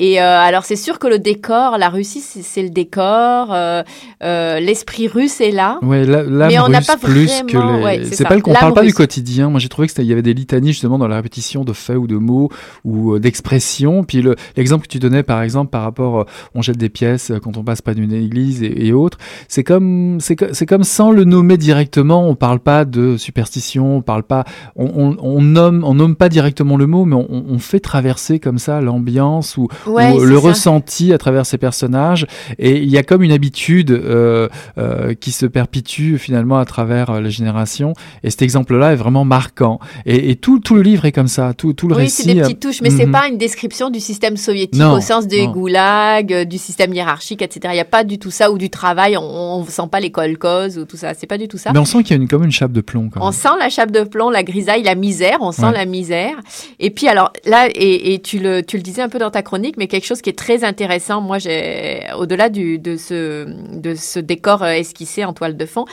Et 0.02 0.18
euh, 0.18 0.24
alors 0.24 0.64
c'est 0.64 0.76
sûr 0.76 0.98
que 0.98 1.06
le 1.06 1.18
décor, 1.18 1.76
la 1.76 1.90
Russie, 1.90 2.22
c'est 2.22 2.62
le 2.62 2.70
décor, 2.70 3.52
euh, 3.52 3.82
euh, 4.22 4.58
l'esprit 4.58 5.08
russe 5.08 5.42
est 5.42 5.50
là. 5.50 5.78
Ouais, 5.82 6.06
mais 6.06 6.58
on 6.58 6.70
n'a 6.70 6.80
pas 6.80 6.96
plus 6.96 7.26
vraiment... 7.26 7.82
que 7.82 7.98
les. 7.98 8.06
c'est 8.06 8.24
pas 8.24 8.40
qu'on 8.40 8.54
parle 8.54 8.72
pas 8.72 8.82
du 8.82 8.94
quotidien. 8.94 9.50
Moi 9.50 9.60
j'ai 9.60 9.68
trouvé 9.68 9.88
que 9.88 10.00
il 10.00 10.06
y 10.06 10.12
avait 10.12 10.22
des 10.22 10.32
litanies 10.32 10.72
justement 10.72 10.96
dans 10.96 11.06
la 11.06 11.16
répétition 11.16 11.64
de 11.64 11.74
faits 11.74 11.98
ou 11.98 12.06
de 12.06 12.16
mots 12.16 12.48
ou 12.82 13.18
d'expressions. 13.18 14.02
Puis 14.02 14.24
l'exemple 14.56 14.86
que 14.86 14.90
tu 14.90 15.00
donnais 15.00 15.22
par 15.22 15.42
exemple 15.42 15.68
par 15.68 15.82
rapport, 15.82 16.24
on 16.54 16.62
jette 16.62 16.78
des 16.78 16.88
pièces 16.88 17.30
quand 17.42 17.58
on 17.58 17.62
passe 17.62 17.82
pas 17.82 17.92
d'une 17.92 18.14
église 18.14 18.62
et, 18.62 18.94
autres. 18.94 19.18
C'est 19.48 19.64
comme 19.64 20.16
c'est 20.20 20.66
comme 20.66 20.82
sans 20.82 21.10
le 21.10 21.24
nommer 21.24 21.58
directement. 21.58 22.26
On 22.26 22.36
parle 22.36 22.60
pas 22.60 22.86
de 22.86 23.18
superstition, 23.18 23.98
on 23.98 24.00
parle 24.00 24.22
pas, 24.22 24.44
on, 24.76 24.86
on, 24.96 25.16
on 25.20 25.42
nomme 25.42 25.84
on 25.84 25.92
nomme 25.92 26.16
pas 26.16 26.30
directement 26.30 26.78
le 26.78 26.86
mot, 26.86 27.04
mais 27.04 27.16
on, 27.16 27.44
on 27.50 27.58
fait 27.58 27.80
traverser 27.80 28.38
comme 28.38 28.58
ça 28.58 28.80
l'ambiance 28.80 29.58
ou 29.58 29.68
le 29.98 30.38
ressenti 30.38 31.12
à 31.12 31.18
travers 31.18 31.46
ces 31.46 31.58
personnages. 31.58 32.26
Et 32.58 32.78
il 32.78 32.90
y 32.90 32.98
a 32.98 33.02
comme 33.02 33.22
une 33.22 33.32
habitude 33.32 33.90
euh, 33.90 34.48
euh, 34.78 35.14
qui 35.14 35.32
se 35.32 35.46
perpétue 35.46 36.16
finalement 36.16 36.58
à 36.58 36.64
travers 36.64 37.10
euh, 37.10 37.20
les 37.20 37.30
générations. 37.30 37.94
Et 38.22 38.30
cet 38.30 38.42
exemple-là 38.42 38.92
est 38.92 38.96
vraiment 38.96 39.24
marquant. 39.24 39.78
Et, 40.06 40.30
et, 40.30 40.36
tout, 40.36 40.60
tout 40.60 40.74
le 40.74 40.82
livre 40.82 41.04
est 41.04 41.12
comme 41.12 41.28
ça, 41.28 41.52
tout, 41.54 41.72
tout 41.72 41.88
le 41.88 41.94
oui, 41.94 42.02
récit. 42.02 42.22
Oui, 42.22 42.28
c'est 42.28 42.34
des 42.34 42.40
petites 42.42 42.60
touches, 42.60 42.82
mais 42.82 42.90
c'est 42.90 43.06
mhm. 43.06 43.12
pas 43.12 43.28
une 43.28 43.38
description 43.38 43.90
du 43.90 44.00
système 44.00 44.36
soviétique 44.36 44.82
au 44.82 45.00
sens 45.00 45.26
des 45.26 45.46
goulags, 45.46 46.46
du 46.48 46.58
système 46.58 46.92
hiérarchique, 46.92 47.42
etc. 47.42 47.60
Il 47.70 47.74
n'y 47.74 47.80
a 47.80 47.84
pas 47.84 48.04
du 48.04 48.18
tout 48.18 48.30
ça, 48.30 48.50
ou 48.50 48.58
du 48.58 48.70
travail, 48.70 49.16
on, 49.16 49.62
ne 49.64 49.70
sent 49.70 49.88
pas 49.90 50.00
les 50.00 50.10
kolkhozes 50.10 50.78
ou 50.78 50.84
tout 50.84 50.96
ça. 50.96 51.14
C'est 51.14 51.26
pas 51.26 51.38
du 51.38 51.48
tout 51.48 51.58
ça. 51.58 51.72
Mais 51.72 51.78
on 51.78 51.84
sent 51.84 52.02
qu'il 52.02 52.16
y 52.16 52.18
a 52.18 52.22
une, 52.22 52.28
comme 52.28 52.44
une 52.44 52.52
chape 52.52 52.72
de 52.72 52.80
plomb. 52.80 53.10
Quand 53.10 53.20
on 53.26 53.32
sent 53.32 53.48
la 53.58 53.68
chape 53.68 53.90
de 53.90 54.02
plomb, 54.02 54.30
la 54.30 54.42
grisaille, 54.42 54.82
la 54.82 54.94
misère, 54.94 55.38
on 55.40 55.52
sent 55.52 55.72
la 55.72 55.84
misère. 55.84 56.34
Et 56.78 56.90
puis 56.90 57.08
alors 57.08 57.32
là, 57.46 57.68
et, 57.74 58.14
et 58.14 58.20
tu, 58.20 58.38
le, 58.38 58.62
tu 58.62 58.76
le 58.76 58.82
disais 58.82 59.02
un 59.02 59.08
peu 59.08 59.18
dans 59.18 59.30
ta 59.30 59.42
chronique, 59.42 59.69
mais 59.76 59.86
quelque 59.86 60.06
chose 60.06 60.22
qui 60.22 60.30
est 60.30 60.38
très 60.38 60.64
intéressant, 60.64 61.20
moi, 61.20 61.38
j'ai 61.38 62.02
au-delà 62.16 62.48
de, 62.48 62.96
ce, 62.96 64.18
décor 64.18 64.62
euh, 64.62 64.72
esquissé 64.72 65.24
en 65.24 65.32
toile 65.32 65.56
de 65.56 65.66
fond 65.66 65.84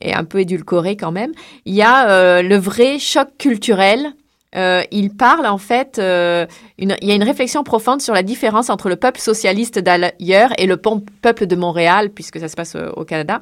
et 0.00 0.14
un 0.14 0.24
peu 0.24 0.40
édulcoré 0.40 0.96
quand 0.96 1.12
même, 1.12 1.32
il 1.64 1.74
y 1.74 1.82
a 1.82 2.10
euh, 2.10 2.42
le 2.42 2.56
vrai 2.56 2.98
choc 2.98 3.28
culturel. 3.38 4.12
Euh, 4.56 4.82
il 4.92 5.10
parle 5.10 5.46
en 5.46 5.58
fait, 5.58 5.96
il 5.98 6.88
y 7.02 7.10
a 7.10 7.14
une 7.14 7.24
réflexion 7.24 7.64
profonde 7.64 8.00
sur 8.00 8.14
la 8.14 8.22
différence 8.22 8.70
entre 8.70 8.88
le 8.88 8.94
peuple 8.94 9.18
socialiste 9.18 9.80
d'ailleurs 9.80 10.52
et 10.58 10.66
le 10.66 10.76
peuple 10.76 11.46
de 11.46 11.56
Montréal, 11.56 12.10
puisque 12.10 12.38
ça 12.38 12.46
se 12.46 12.54
passe 12.54 12.76
au, 12.76 13.04
Canada. 13.04 13.40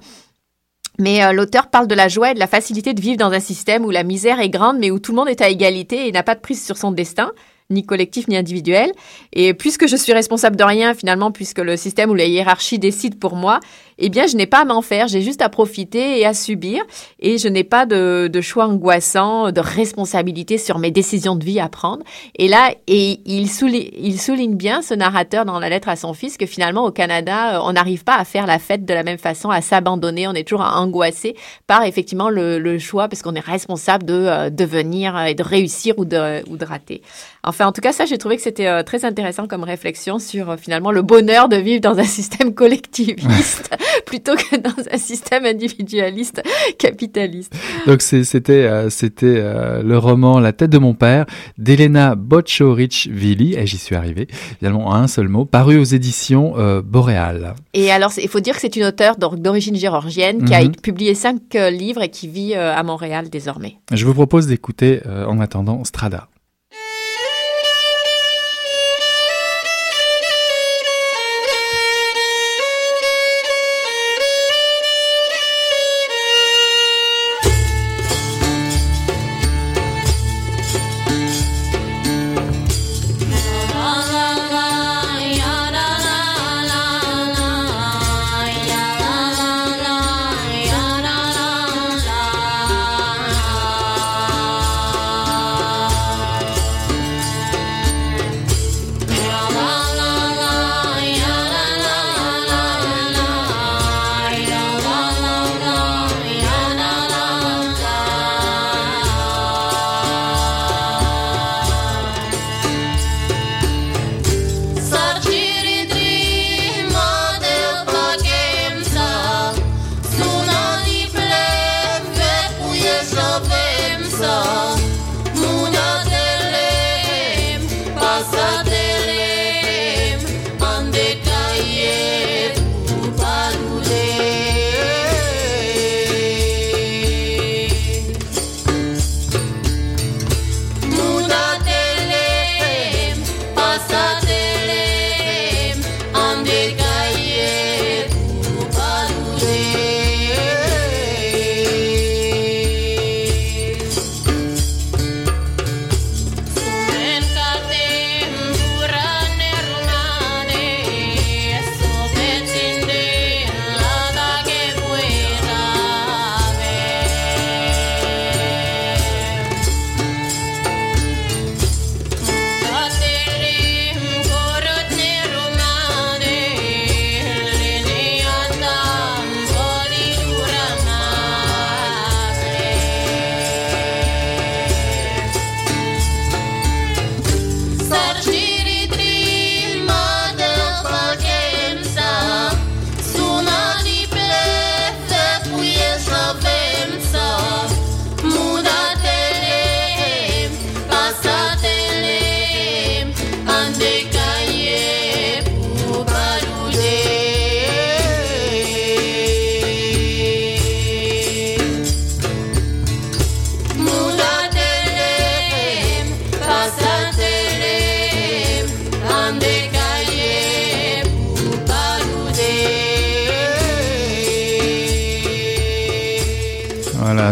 Mais 0.99 1.31
l'auteur 1.35 1.69
parle 1.69 1.87
de 1.87 1.95
la 1.95 2.09
joie 2.09 2.31
et 2.31 2.35
de 2.35 2.39
la 2.39 2.47
facilité 2.47 2.95
de 2.95 3.01
vivre 3.03 3.19
dans 3.19 3.31
un 3.31 3.41
système 3.41 3.85
où 3.85 3.91
la 3.91 4.05
misère 4.05 4.41
est 4.41 4.49
grande, 4.49 4.79
mais 4.79 4.91
où 4.91 4.99
tout 4.99 5.13
le 5.13 5.17
monde 5.17 5.29
est 5.29 5.43
à 5.43 5.51
égalité 5.51 6.09
et 6.09 6.13
n'a 6.13 6.23
pas 6.23 6.35
de 6.35 6.41
prise 6.41 6.65
sur 6.65 6.79
son 6.79 6.93
destin 6.93 7.31
ni 7.73 7.85
collectif 7.85 8.29
ni 8.29 8.37
individuel. 8.37 8.93
Et 9.33 9.55
puisque 9.55 9.87
je 9.87 9.97
suis 9.97 10.13
responsable 10.13 10.57
de 10.57 10.65
rien 10.65 10.95
finalement, 10.95 11.33
puisque 11.33 11.59
le 11.59 11.77
système 11.77 12.11
ou 12.11 12.15
la 12.15 12.27
hiérarchie 12.27 12.79
décide 12.79 13.19
pour 13.19 13.37
moi, 13.37 13.61
eh 14.05 14.09
bien, 14.09 14.27
je 14.27 14.37
n'ai 14.37 14.47
pas 14.47 14.63
à 14.63 14.65
m'en 14.65 14.83
faire, 14.83 15.07
j'ai 15.07 15.23
juste 15.23 15.43
à 15.43 15.49
profiter 15.49 16.19
et 16.19 16.27
à 16.27 16.35
subir, 16.35 16.83
et 17.21 17.39
je 17.39 17.47
n'ai 17.47 17.63
pas 17.63 17.87
de, 17.87 18.29
de, 18.33 18.41
choix 18.41 18.67
angoissant, 18.67 19.53
de 19.53 19.61
responsabilité 19.61 20.59
sur 20.59 20.79
mes 20.79 20.91
décisions 20.91 21.37
de 21.37 21.45
vie 21.45 21.61
à 21.61 21.69
prendre. 21.69 22.03
Et 22.37 22.49
là, 22.49 22.75
et 22.89 23.21
il 23.27 23.49
souligne, 23.49 23.91
il 23.97 24.21
souligne 24.21 24.57
bien, 24.57 24.83
ce 24.83 24.95
narrateur, 24.95 25.45
dans 25.45 25.61
la 25.61 25.69
lettre 25.69 25.89
à 25.89 25.97
son 25.97 26.15
fils, 26.15 26.37
que 26.37 26.47
finalement, 26.47 26.85
au 26.85 26.91
Canada, 26.91 27.57
euh, 27.57 27.61
on 27.65 27.75
n'arrive 27.75 28.03
pas 28.03 28.17
à 28.17 28.25
faire 28.25 28.47
la 28.47 28.59
fête 28.59 28.85
de 28.85 28.95
la 28.95 29.05
même 29.05 29.19
façon, 29.19 29.51
à 29.51 29.61
s'abandonner, 29.61 30.27
on 30.27 30.35
est 30.35 30.47
toujours 30.47 30.65
angoissé 30.65 31.37
par 31.67 31.85
effectivement 31.85 32.29
le, 32.29 32.79
choix, 32.79 33.09
parce 33.09 33.23
qu'on 33.23 33.35
est 33.35 33.41
responsable 33.41 34.05
de 34.05 34.15
euh, 34.15 34.51
devenir 34.51 35.17
et 35.27 35.35
de 35.35 35.43
réussir 35.43 35.95
ou 35.99 36.05
de, 36.05 36.49
ou 36.51 36.57
de 36.57 36.65
rater. 36.65 37.03
Enfin, 37.45 37.67
en 37.67 37.73
tout 37.73 37.81
cas, 37.81 37.93
ça, 37.93 38.05
j'ai 38.05 38.19
trouvé 38.19 38.37
que 38.37 38.43
c'était 38.43 38.69
euh, 38.69 38.83
très 38.85 39.05
intéressant 39.05 39.49
comme 39.49 39.65
réflexion 39.65 40.21
sur 40.21 40.57
finalement 40.59 40.93
le 40.93 41.03
bonheur 41.03 41.49
de 41.49 41.57
vivre 41.57 41.81
dans 41.81 41.99
un 41.99 42.05
système 42.19 42.55
collectiviste 42.55 43.77
plutôt 44.07 44.37
que 44.37 44.57
dans 44.57 44.75
un 44.93 44.99
système 44.99 45.45
individualiste 45.45 46.43
capitaliste. 46.79 47.55
Donc 47.87 48.03
c'était 48.03 48.65
euh, 48.65 48.91
c'était 48.91 49.37
euh, 49.39 49.83
le 49.83 49.99
roman 49.99 50.39
La 50.39 50.53
tête 50.53 50.71
de 50.71 50.79
mon 50.79 50.95
père 50.95 51.27
d'Elena 51.59 52.15
Bocciorich-Vili, 52.15 53.55
et 53.57 53.67
j'y 53.67 53.79
suis 53.79 53.97
arrivé, 53.97 54.29
finalement 54.59 54.87
en 54.87 54.95
un 54.95 55.09
seul 55.09 55.29
mot, 55.29 55.45
paru 55.45 55.79
aux 55.79 55.85
éditions 55.85 56.55
euh, 56.59 56.81
Boréal. 56.83 57.55
Et 57.75 57.91
alors, 57.91 58.13
il 58.19 58.29
faut 58.29 58.41
dire 58.41 58.55
que 58.55 58.61
c'est 58.61 58.77
une 58.77 58.85
auteure 58.85 59.17
d'origine 59.17 59.77
géorgienne 59.77 60.45
qui 60.45 60.55
a 60.55 60.63
mhm. 60.63 60.77
publié 60.77 61.15
cinq 61.15 61.55
livres 61.55 62.03
et 62.03 62.09
qui 62.09 62.29
vit 62.29 62.55
à 62.55 62.83
Montréal 62.83 63.31
désormais. 63.31 63.77
Je 63.91 64.05
vous 64.07 64.15
propose 64.15 64.47
d'écouter 64.47 65.01
en 65.07 65.41
attendant 65.41 65.85
Strada. 65.85 66.29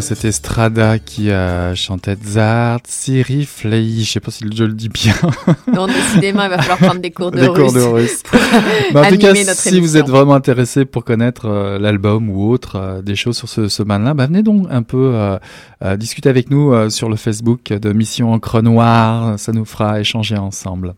Voilà, 0.01 0.15
c'était 0.17 0.33
Strada 0.33 0.99
qui 0.99 1.31
a 1.31 1.75
chanté 1.75 2.17
Zart, 2.25 2.81
Siri 2.89 3.45
Flei, 3.45 4.01
je 4.01 4.11
sais 4.11 4.21
pas 4.21 4.31
si 4.31 4.47
je 4.51 4.65
le 4.65 4.73
dis 4.73 4.89
bien. 4.89 5.13
Non, 5.75 5.87
décidément, 5.87 6.43
il 6.45 6.49
va 6.49 6.57
falloir 6.57 6.79
prendre 6.79 7.01
des 7.01 7.11
cours 7.11 7.31
de 7.31 7.47
russe. 7.47 7.61
Cours 7.61 7.73
de 7.75 7.81
russe. 7.81 8.23
en 8.95 9.05
tout 9.11 9.19
cas, 9.19 9.35
si 9.35 9.79
vous 9.79 9.99
êtes 9.99 10.09
vraiment 10.09 10.33
intéressé 10.35 10.87
pour 10.87 11.05
connaître 11.05 11.47
euh, 11.47 11.79
l'album 11.79 12.31
ou 12.31 12.51
autre, 12.51 12.77
euh, 12.77 13.03
des 13.03 13.15
choses 13.15 13.37
sur 13.37 13.49
ce, 13.49 13.69
ce 13.69 13.83
là 13.83 14.15
bah, 14.15 14.27
venez 14.27 14.43
donc 14.43 14.69
un 14.71 14.83
peu 14.83 15.13
euh, 15.15 15.97
discuter 15.99 16.31
avec 16.31 16.51
nous 16.51 16.89
sur 16.89 17.11
le 17.11 17.17
Facebook 17.17 17.69
de 17.69 17.93
Mission 17.93 18.33
Encre 18.33 18.63
Noire, 18.63 19.39
ça 19.39 19.53
nous 19.53 19.67
fera 19.67 20.01
échanger 20.01 20.39
ensemble. 20.39 20.95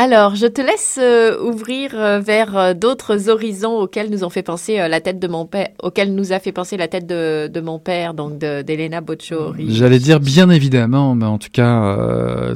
Alors, 0.00 0.36
je 0.36 0.46
te 0.46 0.60
laisse 0.60 0.96
euh, 1.02 1.42
ouvrir 1.42 1.90
euh, 1.94 2.20
vers 2.20 2.56
euh, 2.56 2.72
d'autres 2.72 3.28
horizons 3.28 3.80
auxquels 3.80 4.10
nous 4.10 4.22
ont 4.22 4.30
fait 4.30 4.44
penser 4.44 4.76
la 4.76 5.00
tête 5.00 5.18
de 5.18 5.26
mon 5.26 5.44
père, 5.44 5.70
auxquels 5.82 6.14
nous 6.14 6.32
a 6.32 6.38
fait 6.38 6.52
penser 6.52 6.76
la 6.76 6.86
tête 6.86 7.04
de, 7.04 7.48
de 7.48 7.60
mon 7.60 7.80
père, 7.80 8.14
donc 8.14 8.38
d'Elena 8.38 9.00
Bocciori. 9.00 9.74
J'allais 9.74 9.98
dire 9.98 10.20
bien 10.20 10.50
évidemment, 10.50 11.16
mais 11.16 11.24
en 11.24 11.38
tout 11.38 11.48
cas, 11.52 11.96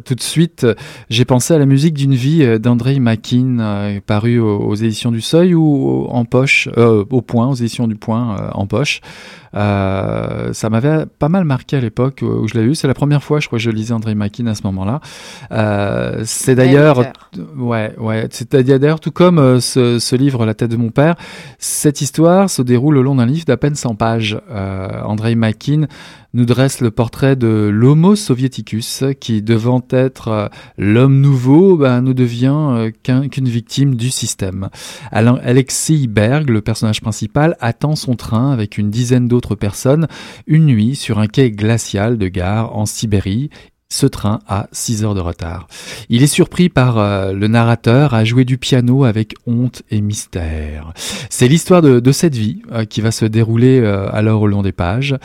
tout 0.04 0.14
de 0.14 0.20
suite, 0.20 0.64
j'ai 1.10 1.24
pensé 1.24 1.52
à 1.52 1.58
la 1.58 1.66
musique 1.66 1.94
d'une 1.94 2.14
vie 2.14 2.60
d'André 2.60 3.00
Makin, 3.00 4.00
paru 4.06 4.38
aux, 4.38 4.74
éditions 4.76 5.10
du 5.10 5.20
Seuil 5.20 5.54
ou 5.54 6.06
en 6.10 6.24
poche, 6.24 6.68
au 6.76 7.22
Point, 7.22 7.48
aux 7.48 7.54
éditions 7.54 7.88
du 7.88 7.96
Point, 7.96 8.52
en 8.54 8.66
poche. 8.68 9.00
Euh, 9.54 10.52
ça 10.52 10.70
m'avait 10.70 11.04
pas 11.06 11.28
mal 11.28 11.44
marqué 11.44 11.76
à 11.76 11.80
l'époque 11.80 12.20
où 12.22 12.48
je 12.48 12.54
l'ai 12.54 12.64
eu. 12.64 12.74
C'est 12.74 12.88
la 12.88 12.94
première 12.94 13.22
fois, 13.22 13.40
je 13.40 13.46
crois, 13.46 13.58
que 13.58 13.62
je 13.62 13.70
lisais 13.70 13.92
André 13.92 14.14
Makin 14.14 14.46
à 14.46 14.54
ce 14.54 14.62
moment-là. 14.64 15.00
Euh, 15.52 16.22
c'est 16.24 16.54
d'ailleurs, 16.54 17.04
ouais, 17.56 17.94
ouais, 17.98 18.28
c'est 18.30 18.54
d'ailleurs 18.54 19.00
tout 19.00 19.10
comme 19.10 19.38
euh, 19.38 19.60
ce, 19.60 20.16
livre 20.16 20.44
La 20.46 20.54
tête 20.54 20.70
de 20.70 20.76
mon 20.76 20.90
père. 20.90 21.16
Cette 21.58 22.00
histoire 22.00 22.50
se 22.50 22.62
déroule 22.62 22.96
au 22.98 23.02
long 23.02 23.14
d'un 23.14 23.26
livre 23.26 23.44
d'à 23.44 23.56
peine 23.56 23.74
100 23.74 23.94
pages. 23.94 24.40
André 25.04 25.34
Makin 25.34 25.86
nous 26.34 26.46
dresse 26.46 26.80
le 26.80 26.90
portrait 26.90 27.36
de 27.36 27.68
l'Homo 27.72 28.16
soviéticus 28.16 29.04
qui, 29.20 29.42
devant 29.42 29.84
être 29.90 30.28
euh, 30.28 30.48
l'homme 30.78 31.20
nouveau, 31.20 31.76
ben, 31.76 32.00
ne 32.00 32.12
devient 32.12 32.56
euh, 32.56 32.90
qu'une 33.02 33.48
victime 33.48 33.96
du 33.96 34.10
système. 34.10 34.68
Alexei 35.10 36.06
Berg, 36.06 36.48
le 36.48 36.62
personnage 36.62 37.00
principal, 37.00 37.56
attend 37.60 37.96
son 37.96 38.14
train 38.14 38.50
avec 38.50 38.78
une 38.78 38.90
dizaine 38.90 39.28
d'autres 39.28 39.54
personnes 39.54 40.06
une 40.46 40.66
nuit 40.66 40.96
sur 40.96 41.18
un 41.18 41.26
quai 41.26 41.50
glacial 41.50 42.16
de 42.18 42.28
gare 42.28 42.76
en 42.76 42.86
Sibérie 42.86 43.50
ce 43.92 44.06
train 44.06 44.40
a 44.48 44.68
6 44.72 45.04
heures 45.04 45.14
de 45.14 45.20
retard. 45.20 45.68
Il 46.08 46.22
est 46.22 46.26
surpris 46.26 46.68
par 46.70 46.98
euh, 46.98 47.32
le 47.32 47.46
narrateur 47.46 48.14
à 48.14 48.24
jouer 48.24 48.44
du 48.44 48.56
piano 48.56 49.04
avec 49.04 49.34
honte 49.46 49.82
et 49.90 50.00
mystère. 50.00 50.92
C'est 51.28 51.46
l'histoire 51.46 51.82
de, 51.82 52.12
cette 52.12 52.34
vie 52.34 52.62
euh, 52.72 52.84
qui 52.84 53.00
va 53.00 53.10
se 53.10 53.26
dérouler 53.26 53.80
euh, 53.80 54.08
alors 54.12 54.42
au 54.42 54.46
long 54.46 54.62
des 54.62 54.72
pages. 54.72 55.16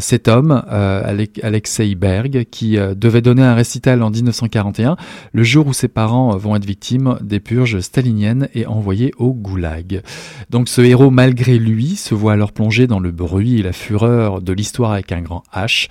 cet 0.00 0.28
homme, 0.28 0.62
Alexei 0.68 1.94
Berg, 1.94 2.46
qui 2.50 2.76
devait 2.76 3.22
donner 3.22 3.42
un 3.42 3.54
récital 3.54 4.02
en 4.02 4.10
1941, 4.10 4.96
le 5.32 5.42
jour 5.42 5.66
où 5.66 5.72
ses 5.72 5.88
parents 5.88 6.36
vont 6.36 6.56
être 6.56 6.64
victimes 6.64 7.18
des 7.22 7.40
purges 7.40 7.80
staliniennes 7.80 8.48
et 8.54 8.66
envoyés 8.66 9.12
au 9.18 9.32
goulag. 9.32 10.02
Donc 10.50 10.68
ce 10.68 10.82
héros, 10.82 11.10
malgré 11.10 11.58
lui, 11.58 11.96
se 11.96 12.14
voit 12.14 12.32
alors 12.32 12.52
plongé 12.52 12.86
dans 12.86 13.00
le 13.00 13.10
bruit 13.10 13.60
et 13.60 13.62
la 13.62 13.72
fureur 13.72 14.42
de 14.42 14.52
l'histoire 14.52 14.92
avec 14.92 15.12
un 15.12 15.22
grand 15.22 15.42
H, 15.54 15.88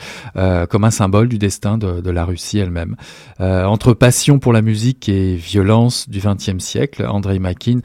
comme 0.67 0.83
un 0.83 0.91
symbole 0.91 1.27
du 1.27 1.37
destin 1.37 1.77
de 1.77 1.94
de 2.01 2.09
la 2.11 2.25
Russie 2.25 2.59
elle-même. 2.59 2.95
Euh, 3.39 3.63
entre 3.65 3.93
passion 3.93 4.39
pour 4.39 4.53
la 4.53 4.61
musique 4.61 5.09
et 5.09 5.35
violence 5.35 6.09
du 6.09 6.19
XXe 6.19 6.63
siècle, 6.63 7.05
Andrei 7.05 7.39
Makin 7.39 7.79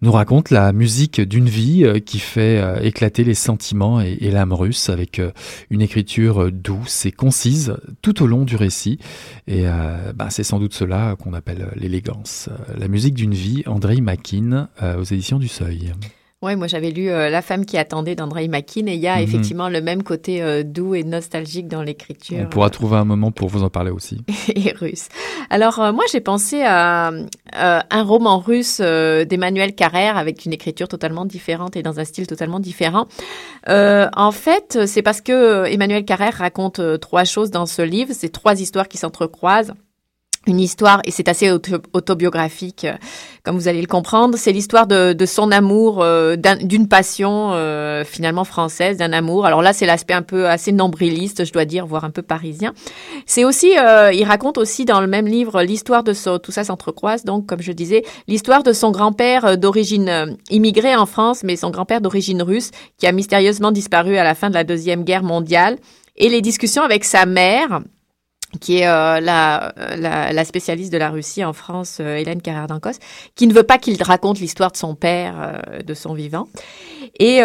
nous 0.00 0.12
raconte 0.12 0.50
la 0.50 0.72
musique 0.72 1.20
d'une 1.20 1.48
vie 1.48 1.84
euh, 1.84 2.00
qui 2.00 2.18
fait 2.18 2.60
euh, 2.60 2.80
éclater 2.82 3.24
les 3.24 3.34
sentiments 3.34 4.00
et, 4.00 4.30
l'âme 4.30 4.52
russe 4.52 4.88
avec 4.88 5.20
une 5.70 5.82
écriture 5.82 6.50
douce 6.50 7.06
et 7.06 7.12
concise 7.12 7.76
tout 8.00 8.22
au 8.22 8.26
long 8.26 8.44
du 8.44 8.56
récit. 8.56 8.98
Et 9.46 9.64
bah, 10.14 10.28
c'est 10.30 10.42
sans 10.42 10.58
doute 10.58 10.72
cela 10.72 11.16
qu'on 11.22 11.34
appelle 11.34 11.68
l'élégance. 11.76 12.48
La 12.78 12.88
musique 12.88 13.12
d'une 13.12 13.34
vie, 13.34 13.62
Andrei 13.66 14.00
Makin, 14.00 14.68
aux 14.98 15.04
éditions 15.04 15.38
du 15.38 15.48
Seuil. 15.48 15.92
Oui, 16.42 16.56
moi 16.56 16.66
j'avais 16.66 16.90
lu 16.90 17.08
euh, 17.08 17.30
La 17.30 17.40
femme 17.40 17.64
qui 17.64 17.78
attendait 17.78 18.16
d'André 18.16 18.48
Makin 18.48 18.86
et 18.88 18.94
il 18.94 19.00
y 19.00 19.06
a 19.06 19.16
mhm. 19.16 19.22
effectivement 19.22 19.68
le 19.68 19.80
même 19.80 20.02
côté 20.02 20.42
euh, 20.42 20.64
doux 20.64 20.96
et 20.96 21.04
nostalgique 21.04 21.68
dans 21.68 21.82
l'écriture. 21.82 22.38
On 22.40 22.46
pourra 22.46 22.68
trouver 22.68 22.96
un 22.96 23.04
moment 23.04 23.30
pour 23.30 23.48
vous 23.48 23.62
en 23.62 23.70
parler 23.70 23.92
aussi. 23.92 24.18
et 24.48 24.72
russe. 24.72 25.06
Alors 25.50 25.78
euh, 25.78 25.92
moi 25.92 26.02
j'ai 26.10 26.20
pensé 26.20 26.62
à 26.64 27.12
un 27.54 28.02
roman 28.02 28.38
russe 28.38 28.80
d'Emmanuel 28.80 29.74
Carrère 29.74 30.16
avec 30.16 30.44
une 30.44 30.52
écriture 30.52 30.88
totalement 30.88 31.26
différente 31.26 31.76
et 31.76 31.82
dans 31.82 32.00
un 32.00 32.04
style 32.04 32.26
totalement 32.26 32.58
différent. 32.58 33.06
en 33.68 34.32
fait, 34.32 34.86
c'est 34.86 35.02
parce 35.02 35.20
que 35.20 35.66
Emmanuel 35.66 36.04
Carrère 36.04 36.34
raconte 36.34 36.80
trois 37.00 37.24
choses 37.24 37.50
dans 37.50 37.66
ce 37.66 37.82
livre, 37.82 38.12
c'est 38.14 38.30
trois 38.30 38.60
histoires 38.60 38.88
qui 38.88 38.96
s'entrecroisent 38.96 39.74
une 40.46 40.58
histoire, 40.58 41.00
et 41.04 41.10
c'est 41.12 41.28
assez 41.28 41.50
autobiographique, 41.50 42.84
euh, 42.84 42.94
comme 43.44 43.56
vous 43.56 43.68
allez 43.68 43.80
le 43.80 43.86
comprendre, 43.86 44.36
c'est 44.36 44.52
l'histoire 44.52 44.88
de, 44.88 45.12
de, 45.12 45.26
son 45.26 45.52
amour, 45.52 46.02
euh, 46.02 46.36
d'une 46.36 46.88
passion 46.88 47.52
euh, 47.52 48.04
finalement 48.04 48.44
française, 48.44 48.96
d'un 48.96 49.12
amour. 49.12 49.46
Alors 49.46 49.62
là, 49.62 49.72
c'est 49.72 49.86
l'aspect 49.86 50.14
un 50.14 50.22
peu 50.22 50.48
assez 50.48 50.72
nombriliste, 50.72 51.44
je 51.44 51.52
dois 51.52 51.64
dire, 51.64 51.86
voire 51.86 52.04
un 52.04 52.10
peu 52.10 52.22
parisien. 52.22 52.72
C'est 53.24 53.44
aussi, 53.44 53.72
il 53.72 54.24
raconte 54.24 54.58
aussi 54.58 54.84
dans 54.84 55.00
le 55.00 55.06
même 55.06 55.26
livre 55.26 55.62
l'histoire 55.62 56.02
de 56.02 56.12
son, 56.12 56.38
tout 56.38 56.52
ça 56.52 56.64
s'entrecroise, 56.64 57.24
donc 57.24 57.46
comme 57.46 57.62
je 57.62 57.72
disais, 57.72 58.02
l'histoire 58.26 58.62
de 58.62 58.72
son 58.72 58.90
grand-père 58.90 59.56
d'origine 59.58 60.36
immigrée 60.50 60.96
en 60.96 61.06
France, 61.06 61.42
mais 61.44 61.56
son 61.56 61.70
grand-père 61.70 62.00
d'origine 62.00 62.42
russe, 62.42 62.70
qui 62.98 63.06
a 63.06 63.12
mystérieusement 63.12 63.70
disparu 63.70 64.16
à 64.16 64.24
la 64.24 64.34
fin 64.34 64.48
de 64.48 64.54
la 64.54 64.64
Deuxième 64.64 65.04
Guerre 65.04 65.22
mondiale, 65.22 65.76
et 66.16 66.28
les 66.28 66.40
discussions 66.40 66.82
avec 66.82 67.04
sa 67.04 67.26
mère, 67.26 67.80
qui 68.60 68.78
est 68.78 68.86
euh, 68.86 69.20
la, 69.20 69.72
la, 69.96 70.44
spécialiste 70.44 70.92
de 70.92 70.98
la 70.98 71.10
Russie 71.10 71.44
en 71.44 71.52
France, 71.52 71.98
euh, 72.00 72.16
Hélène 72.16 72.42
Carrère-Dancos, 72.42 72.98
qui 73.34 73.46
ne 73.46 73.54
veut 73.54 73.62
pas 73.62 73.78
qu'il 73.78 74.00
raconte 74.02 74.40
l'histoire 74.40 74.72
de 74.72 74.76
son 74.76 74.94
père, 74.94 75.34
euh, 75.38 75.82
de 75.82 75.94
son 75.94 76.14
vivant. 76.14 76.48
Et, 77.18 77.40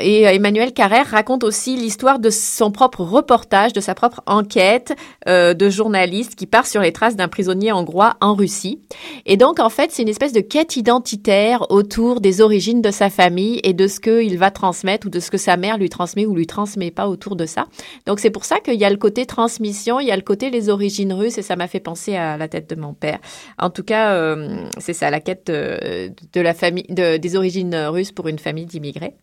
et 0.00 0.22
Emmanuel 0.22 0.72
Carrère 0.72 1.06
raconte 1.06 1.44
aussi 1.44 1.76
l'histoire 1.76 2.18
de 2.18 2.28
son 2.28 2.72
propre 2.72 3.02
reportage, 3.02 3.72
de 3.72 3.80
sa 3.80 3.94
propre 3.94 4.20
enquête 4.26 4.94
de 5.26 5.70
journaliste 5.70 6.34
qui 6.34 6.46
part 6.46 6.66
sur 6.66 6.80
les 6.80 6.92
traces 6.92 7.14
d'un 7.14 7.28
prisonnier 7.28 7.72
hongrois 7.72 8.16
en 8.20 8.34
Russie. 8.34 8.80
Et 9.24 9.36
donc, 9.36 9.60
en 9.60 9.68
fait, 9.68 9.92
c'est 9.92 10.02
une 10.02 10.08
espèce 10.08 10.32
de 10.32 10.40
quête 10.40 10.76
identitaire 10.76 11.70
autour 11.70 12.20
des 12.20 12.40
origines 12.40 12.82
de 12.82 12.90
sa 12.90 13.08
famille 13.08 13.60
et 13.62 13.74
de 13.74 13.86
ce 13.86 14.00
qu'il 14.00 14.38
va 14.38 14.50
transmettre 14.50 15.06
ou 15.06 15.10
de 15.10 15.20
ce 15.20 15.30
que 15.30 15.38
sa 15.38 15.56
mère 15.56 15.78
lui 15.78 15.88
transmet 15.88 16.26
ou 16.26 16.34
lui 16.34 16.48
transmet 16.48 16.90
pas 16.90 17.08
autour 17.08 17.36
de 17.36 17.46
ça. 17.46 17.66
Donc, 18.06 18.18
c'est 18.18 18.30
pour 18.30 18.44
ça 18.44 18.58
qu'il 18.58 18.74
y 18.74 18.84
a 18.84 18.90
le 18.90 18.96
côté 18.96 19.24
transmission, 19.24 20.00
il 20.00 20.08
y 20.08 20.10
a 20.10 20.16
le 20.16 20.22
côté 20.22 20.35
les 20.44 20.68
origines 20.68 21.12
russes 21.12 21.38
et 21.38 21.42
ça 21.42 21.56
m'a 21.56 21.66
fait 21.66 21.80
penser 21.80 22.16
à 22.16 22.36
la 22.36 22.48
tête 22.48 22.68
de 22.68 22.76
mon 22.76 22.94
père. 22.94 23.18
En 23.58 23.70
tout 23.70 23.82
cas, 23.82 24.12
euh, 24.12 24.64
c'est 24.78 24.92
ça, 24.92 25.10
la 25.10 25.20
quête 25.20 25.46
de, 25.46 26.40
la 26.40 26.54
famille, 26.54 26.86
des 26.88 27.36
origines 27.36 27.74
russes 27.74 28.12
pour 28.12 28.28
une 28.28 28.38
famille 28.38 28.66
d'immigrés. 28.66 29.14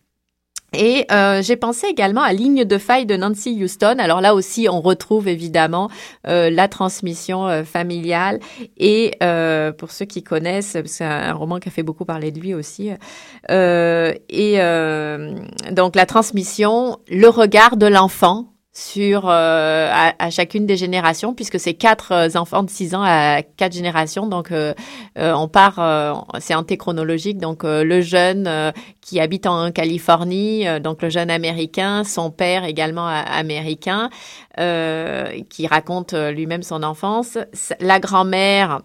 Et 0.76 1.06
euh, 1.12 1.40
j'ai 1.40 1.54
pensé 1.54 1.86
également 1.86 2.22
à 2.22 2.32
Ligne 2.32 2.64
de 2.64 2.78
faille 2.78 3.06
de 3.06 3.16
Nancy 3.16 3.62
Houston. 3.62 3.94
Alors 4.00 4.20
là 4.20 4.34
aussi, 4.34 4.66
on 4.68 4.80
retrouve 4.80 5.28
évidemment 5.28 5.88
euh, 6.26 6.50
la 6.50 6.66
transmission 6.66 7.64
familiale. 7.64 8.40
Et 8.76 9.12
pour 9.78 9.92
ceux 9.92 10.04
qui 10.04 10.24
connaissent, 10.24 10.76
c'est 10.86 11.04
un 11.04 11.32
roman 11.32 11.60
qui 11.60 11.68
a 11.68 11.70
fait 11.72 11.84
beaucoup 11.84 12.04
parler 12.04 12.32
de 12.32 12.40
lui 12.40 12.54
aussi. 12.54 12.90
et 13.48 14.58
donc 15.70 15.94
la 15.94 16.06
transmission, 16.06 16.98
le 17.08 17.28
regard 17.28 17.76
de 17.76 17.86
l'enfant 17.86 18.53
sur 18.76 19.28
euh, 19.28 19.88
à, 20.18 20.30
chacune 20.30 20.66
des 20.66 20.76
générations 20.76 21.32
puisque 21.32 21.60
c'est 21.60 21.74
quatre 21.74 22.10
euh, 22.10 22.28
enfants 22.34 22.64
de 22.64 22.70
6 22.70 22.96
ans 22.96 23.04
à 23.04 23.42
quatre 23.42 23.72
générations. 23.72 24.26
Donc 24.26 24.50
euh, 24.50 24.74
on 25.16 25.46
part 25.46 26.24
c'est 26.40 26.54
antéchronologique 26.54 27.38
donc 27.38 27.62
le 27.62 28.00
jeune 28.00 28.72
qui 29.00 29.20
habite 29.20 29.46
en 29.46 29.70
Californie 29.70 30.66
donc 30.80 31.02
le 31.02 31.08
jeune 31.08 31.30
américain 31.30 32.02
son 32.02 32.30
père 32.30 32.64
également 32.64 33.06
américain 33.06 34.10
qui 34.56 35.66
raconte 35.68 36.14
lui-même 36.14 36.64
son 36.64 36.82
enfance. 36.82 37.38
La 37.78 38.00
grand-mère 38.00 38.80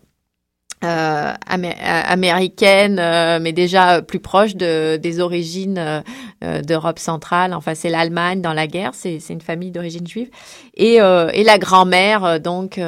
euh, 0.82 1.34
américaine, 1.44 3.00
euh, 3.00 3.40
mais 3.42 3.52
déjà 3.52 4.02
plus 4.02 4.22
proche 4.22 4.56
de, 4.56 4.96
des 4.96 5.20
origines 5.20 5.78
euh, 5.78 6.00
d'Europe 6.42 7.00
centrale. 7.00 7.54
Enfin, 7.54 7.76
c'est 7.76 7.90
l'Allemagne 7.90 8.42
dans 8.42 8.54
la 8.54 8.68
guerre, 8.68 8.92
c'est 8.94 9.20
une 9.30 9.42
famille 9.42 9.72
d'origine 9.72 10.08
juive. 10.08 10.30
Et, 10.76 10.96
et 10.96 11.44
la 11.44 11.58
grand-mère, 11.58 12.40
donc, 12.40 12.80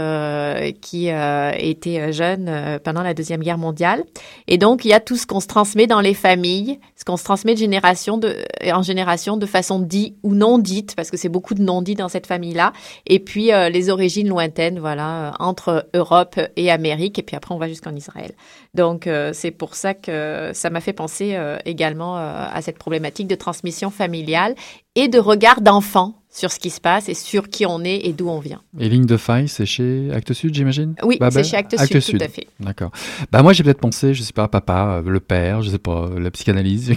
qui 0.81 1.07
était 1.09 2.13
jeune 2.13 2.79
pendant 2.83 3.01
la 3.01 3.13
Deuxième 3.13 3.41
Guerre 3.41 3.57
mondiale. 3.57 4.03
Et 4.47 4.57
donc, 4.57 4.85
il 4.85 4.89
y 4.89 4.93
a 4.93 4.99
tout 4.99 5.17
ce 5.17 5.27
qu'on 5.27 5.39
se 5.39 5.47
transmet 5.47 5.87
dans 5.87 6.01
les 6.01 6.13
familles, 6.13 6.79
ce 6.95 7.03
qu'on 7.03 7.17
se 7.17 7.23
transmet 7.23 7.53
de 7.53 7.59
génération 7.59 8.17
de, 8.17 8.37
en 8.71 8.81
génération 8.81 9.35
de 9.37 9.45
façon 9.45 9.79
dite 9.79 10.15
ou 10.23 10.33
non 10.33 10.57
dite, 10.57 10.95
parce 10.95 11.11
que 11.11 11.17
c'est 11.17 11.29
beaucoup 11.29 11.53
de 11.53 11.61
non-dits 11.61 11.95
dans 11.95 12.09
cette 12.09 12.27
famille-là. 12.27 12.73
Et 13.05 13.19
puis, 13.19 13.51
les 13.71 13.89
origines 13.89 14.29
lointaines, 14.29 14.79
voilà, 14.79 15.33
entre 15.39 15.87
Europe 15.93 16.39
et 16.55 16.71
Amérique. 16.71 17.19
Et 17.19 17.23
puis 17.23 17.35
après, 17.35 17.53
on 17.53 17.57
va 17.57 17.67
jusqu'à 17.67 17.89
qu'en 17.89 17.95
Israël. 17.95 18.33
Donc, 18.73 19.07
euh, 19.07 19.31
c'est 19.33 19.51
pour 19.51 19.75
ça 19.75 19.93
que 19.93 20.51
ça 20.53 20.69
m'a 20.69 20.79
fait 20.79 20.93
penser 20.93 21.35
euh, 21.35 21.57
également 21.65 22.17
euh, 22.17 22.45
à 22.51 22.61
cette 22.61 22.77
problématique 22.77 23.27
de 23.27 23.35
transmission 23.41 23.89
familiale 23.89 24.55
et 24.95 25.07
de 25.07 25.19
regard 25.19 25.61
d'enfant 25.61 26.15
sur 26.29 26.51
ce 26.51 26.59
qui 26.59 26.69
se 26.69 26.79
passe 26.79 27.09
et 27.09 27.13
sur 27.13 27.49
qui 27.49 27.65
on 27.65 27.83
est 27.83 28.05
et 28.05 28.13
d'où 28.13 28.29
on 28.29 28.39
vient. 28.39 28.61
Et 28.79 28.87
Ligne 28.87 29.05
de 29.05 29.17
faille, 29.17 29.49
c'est 29.49 29.65
chez 29.65 30.09
Actes 30.13 30.33
Sud, 30.33 30.53
j'imagine? 30.55 30.95
Oui, 31.03 31.19
c'est 31.29 31.43
chez 31.43 31.57
Actes, 31.57 31.77
Sud, 31.77 32.17
tout 32.17 32.23
à 32.23 32.29
fait. 32.29 32.47
D'accord. 32.59 32.91
Bah 33.31 33.43
moi, 33.43 33.51
j'ai 33.51 33.63
peut-être 33.63 33.81
pensé, 33.81 34.13
je 34.13 34.21
sais 34.21 34.31
pas, 34.31 34.47
papa, 34.47 35.01
euh, 35.05 35.09
le 35.09 35.19
père, 35.19 35.61
je 35.61 35.71
sais 35.71 35.77
pas, 35.77 36.09
la 36.17 36.31
psychanalyse. 36.31 36.93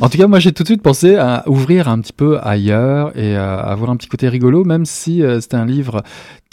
En 0.00 0.08
tout 0.08 0.18
cas, 0.18 0.26
moi, 0.26 0.38
j'ai 0.38 0.52
tout 0.52 0.62
de 0.62 0.68
suite 0.68 0.82
pensé 0.82 1.16
à 1.16 1.44
ouvrir 1.46 1.88
un 1.88 2.00
petit 2.00 2.12
peu 2.12 2.38
ailleurs 2.42 3.16
et 3.18 3.36
à 3.36 3.54
avoir 3.54 3.90
un 3.90 3.96
petit 3.96 4.08
côté 4.08 4.28
rigolo, 4.28 4.64
même 4.64 4.84
si 4.84 5.22
euh, 5.22 5.40
c'était 5.40 5.56
un 5.56 5.66
livre 5.66 6.02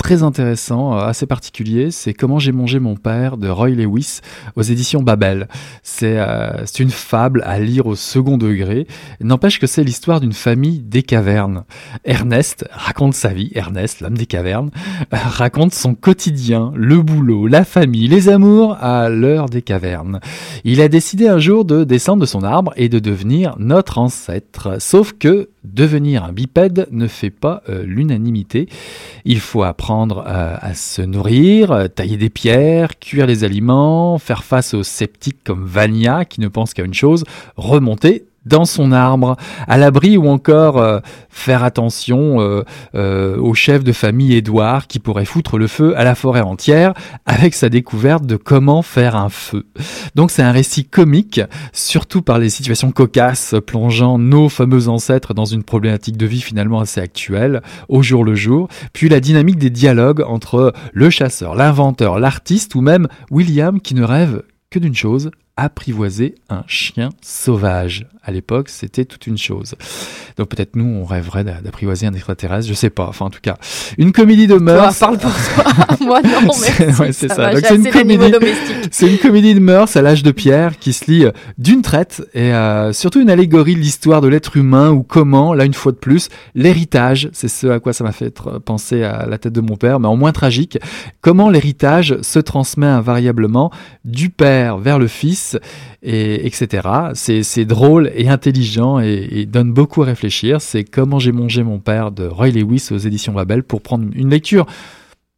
très 0.01 0.23
intéressant, 0.23 0.97
euh, 0.97 1.05
assez 1.05 1.27
particulier. 1.27 1.91
C'est 1.91 2.13
Comment 2.13 2.39
j'ai 2.39 2.51
mangé 2.51 2.79
mon 2.79 2.95
père 2.95 3.37
de 3.37 3.47
Roy 3.49 3.69
Lewis 3.69 4.21
aux 4.55 4.61
éditions 4.63 5.03
Babel. 5.03 5.47
C'est 5.83 6.17
euh, 6.17 6.65
une 6.79 6.89
fable 6.89 7.43
à 7.45 7.59
lire 7.59 7.85
au 7.85 7.95
second 7.95 8.37
degré. 8.37 8.87
N'empêche 9.19 9.59
que 9.59 9.67
c'est 9.67 9.83
l'histoire 9.83 10.19
d'une 10.19 10.33
famille 10.33 10.79
des 10.79 11.03
cavernes. 11.03 11.65
Ernest 12.03 12.65
raconte 12.71 13.13
sa 13.13 13.29
vie. 13.29 13.51
Ernest, 13.53 14.01
l'homme 14.01 14.17
des 14.17 14.25
cavernes, 14.25 14.71
raconte 15.11 15.73
son 15.73 15.93
quotidien, 15.93 16.71
le 16.75 17.01
boulot, 17.01 17.45
la 17.45 17.63
famille, 17.63 18.07
les 18.07 18.27
amours 18.29 18.77
à 18.81 19.09
l'heure 19.09 19.49
des 19.49 19.61
cavernes. 19.61 20.19
Il 20.63 20.81
a 20.81 20.87
décidé 20.87 21.27
un 21.27 21.39
jour 21.39 21.63
de 21.63 21.83
descendre 21.83 22.21
de 22.21 22.25
son 22.25 22.43
arbre 22.43 22.73
et 22.75 22.89
de 22.89 22.99
devenir 22.99 23.30
notre 23.57 23.97
ancêtre. 23.97 24.81
Sauf 24.81 25.13
que 25.13 25.49
devenir 25.63 26.23
un 26.23 26.31
bipède 26.31 26.87
ne 26.91 27.07
fait 27.07 27.29
pas 27.29 27.61
euh, 27.69 27.83
l'unanimité. 27.85 28.67
Il 29.25 29.39
faut 29.39 29.63
apprendre 29.63 30.23
euh, 30.27 30.57
à 30.59 30.73
se 30.73 31.01
nourrir, 31.01 31.71
euh, 31.71 31.87
tailler 31.87 32.17
des 32.17 32.29
pierres, 32.29 32.99
cuire 32.99 33.27
les 33.27 33.43
aliments, 33.43 34.17
faire 34.17 34.43
face 34.43 34.73
aux 34.73 34.83
sceptiques 34.83 35.43
comme 35.43 35.65
Vania 35.65 36.25
qui 36.25 36.41
ne 36.41 36.47
pense 36.47 36.73
qu'à 36.73 36.83
une 36.83 36.93
chose, 36.93 37.23
remonter 37.55 38.25
dans 38.45 38.65
son 38.65 38.91
arbre, 38.91 39.37
à 39.67 39.77
l'abri 39.77 40.17
ou 40.17 40.27
encore 40.27 40.77
euh, 40.77 40.99
faire 41.29 41.63
attention 41.63 42.41
euh, 42.41 42.63
euh, 42.95 43.37
au 43.37 43.53
chef 43.53 43.83
de 43.83 43.91
famille 43.91 44.35
Édouard 44.35 44.87
qui 44.87 44.99
pourrait 44.99 45.25
foutre 45.25 45.57
le 45.57 45.67
feu 45.67 45.97
à 45.97 46.03
la 46.03 46.15
forêt 46.15 46.41
entière 46.41 46.93
avec 47.25 47.53
sa 47.53 47.69
découverte 47.69 48.25
de 48.25 48.35
comment 48.35 48.81
faire 48.81 49.15
un 49.15 49.29
feu. 49.29 49.67
Donc 50.15 50.31
c'est 50.31 50.41
un 50.41 50.51
récit 50.51 50.85
comique, 50.85 51.41
surtout 51.71 52.21
par 52.21 52.39
les 52.39 52.49
situations 52.49 52.91
cocasses 52.91 53.55
plongeant 53.65 54.17
nos 54.17 54.49
fameux 54.49 54.87
ancêtres 54.87 55.33
dans 55.33 55.45
une 55.45 55.63
problématique 55.63 56.17
de 56.17 56.25
vie 56.25 56.41
finalement 56.41 56.79
assez 56.79 56.99
actuelle, 56.99 57.61
au 57.89 58.01
jour 58.01 58.23
le 58.23 58.33
jour, 58.33 58.67
puis 58.93 59.09
la 59.09 59.19
dynamique 59.19 59.57
des 59.57 59.69
dialogues 59.69 60.23
entre 60.27 60.73
le 60.93 61.09
chasseur, 61.09 61.55
l'inventeur, 61.55 62.19
l'artiste 62.19 62.73
ou 62.75 62.81
même 62.81 63.07
William 63.29 63.79
qui 63.79 63.93
ne 63.93 64.03
rêve 64.03 64.43
que 64.71 64.79
d'une 64.79 64.95
chose, 64.95 65.29
apprivoiser 65.57 66.35
un 66.49 66.63
chien 66.67 67.09
sauvage. 67.21 68.07
À 68.23 68.31
l'époque, 68.31 68.69
c'était 68.69 69.05
toute 69.05 69.25
une 69.27 69.37
chose. 69.37 69.75
Donc 70.37 70.49
peut-être 70.49 70.75
nous, 70.75 70.85
on 70.85 71.05
rêverait 71.05 71.43
d'apprivoiser 71.43 72.05
un 72.05 72.13
extraterrestre, 72.13 72.67
je 72.67 72.73
sais 72.73 72.89
pas. 72.89 73.07
Enfin, 73.07 73.25
en 73.25 73.29
tout 73.29 73.39
cas, 73.41 73.57
une 73.97 74.11
comédie 74.11 74.47
de 74.47 74.55
mœurs. 74.55 74.97
parle 74.99 75.17
pour 75.17 75.31
toi. 75.31 75.97
Moi, 76.01 76.21
non, 76.21 76.53
mais 76.99 77.11
c'est 77.11 77.27
ça. 77.27 77.51
c'est 77.59 77.75
une 77.75 77.89
comédie. 77.89 78.31
C'est 78.91 79.09
une 79.09 79.17
comédie 79.17 79.53
de 79.53 79.59
mœurs 79.59 79.95
à 79.95 80.01
l'âge 80.01 80.21
de 80.21 80.31
pierre 80.31 80.77
qui 80.77 80.91
se 80.93 81.09
lit 81.09 81.25
euh, 81.25 81.31
d'une 81.57 81.81
traite 81.81 82.23
et 82.33 82.53
euh, 82.53 82.91
surtout 82.91 83.21
une 83.21 83.29
allégorie 83.29 83.75
de 83.75 83.79
l'histoire 83.79 84.21
de 84.21 84.27
l'être 84.27 84.57
humain 84.57 84.91
ou 84.91 85.01
comment, 85.01 85.53
là 85.53 85.65
une 85.65 85.73
fois 85.73 85.91
de 85.91 85.97
plus, 85.97 86.29
l'héritage. 86.55 87.29
C'est 87.31 87.47
ce 87.47 87.67
à 87.67 87.79
quoi 87.79 87.93
ça 87.93 88.03
m'a 88.03 88.11
fait 88.11 88.35
penser 88.65 89.03
à 89.03 89.25
la 89.27 89.37
tête 89.37 89.53
de 89.53 89.61
mon 89.61 89.77
père, 89.77 89.99
mais 89.99 90.07
en 90.07 90.17
moins 90.17 90.31
tragique. 90.31 90.77
Comment 91.21 91.49
l'héritage 91.49 92.17
se 92.21 92.39
transmet 92.39 92.87
invariablement 92.87 93.71
du 94.03 94.29
père 94.29 94.77
vers 94.77 94.99
le 94.99 95.07
fils 95.07 95.40
et 96.03 96.45
etc. 96.45 96.87
C'est 97.13 97.65
drôle 97.65 98.11
et 98.15 98.29
intelligent 98.29 98.99
et, 98.99 99.45
donne 99.45 99.73
beaucoup 99.73 100.03
à 100.03 100.05
réfléchir. 100.05 100.61
C'est 100.61 100.83
Comment 100.83 101.19
j'ai 101.19 101.31
mangé 101.31 101.63
mon 101.63 101.79
père 101.79 102.11
de 102.11 102.25
Roy 102.25 102.49
Lewis 102.49 102.89
aux 102.91 102.97
éditions 102.97 103.33
Babel 103.33 103.63
pour 103.63 103.81
prendre 103.81 104.05
une 104.13 104.29
lecture 104.29 104.65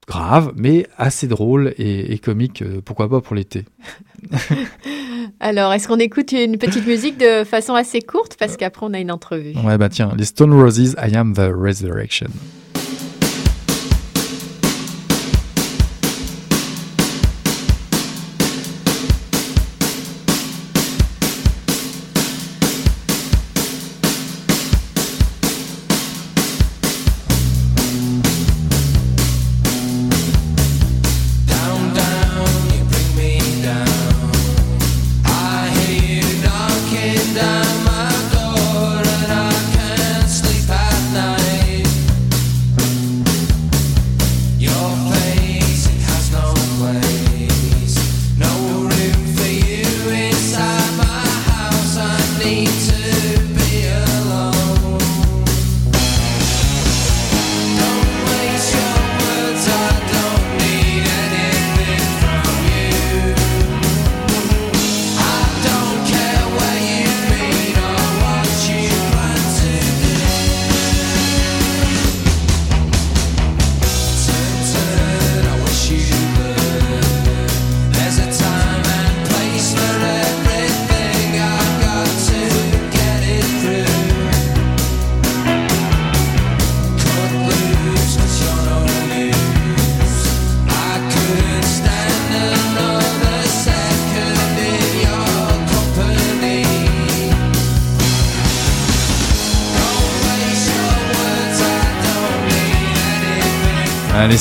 grave, 0.08 0.54
mais 0.56 0.86
assez 0.98 1.28
drôle 1.28 1.74
et, 1.78 2.18
comique, 2.20 2.62
euh, 2.62 2.82
pourquoi 2.84 3.10
pas 3.10 3.22
pour 3.22 3.36
l'été. 3.36 3.66
Alors, 5.40 5.72
est-ce 5.74 5.88
qu'on 5.88 6.00
écoute 6.00 6.32
une 6.34 6.58
petite 6.58 6.86
musique 6.86 7.18
de 7.18 7.44
façon 7.44 7.74
assez 7.74 8.02
courte? 8.02 8.36
Parce 8.38 8.58
qu'après 8.58 8.86
on 8.86 8.94
a 8.94 9.00
une 9.00 9.12
entrevue 9.12 9.54
Ouais, 9.64 9.78
bah 9.78 9.90
tiens, 9.90 10.12
les 10.18 10.26
Stone 10.26 10.54
Roses, 10.54 10.96
I 11.02 11.16
Am 11.16 11.34
the 11.34 11.52
Resurrection. 11.56 12.28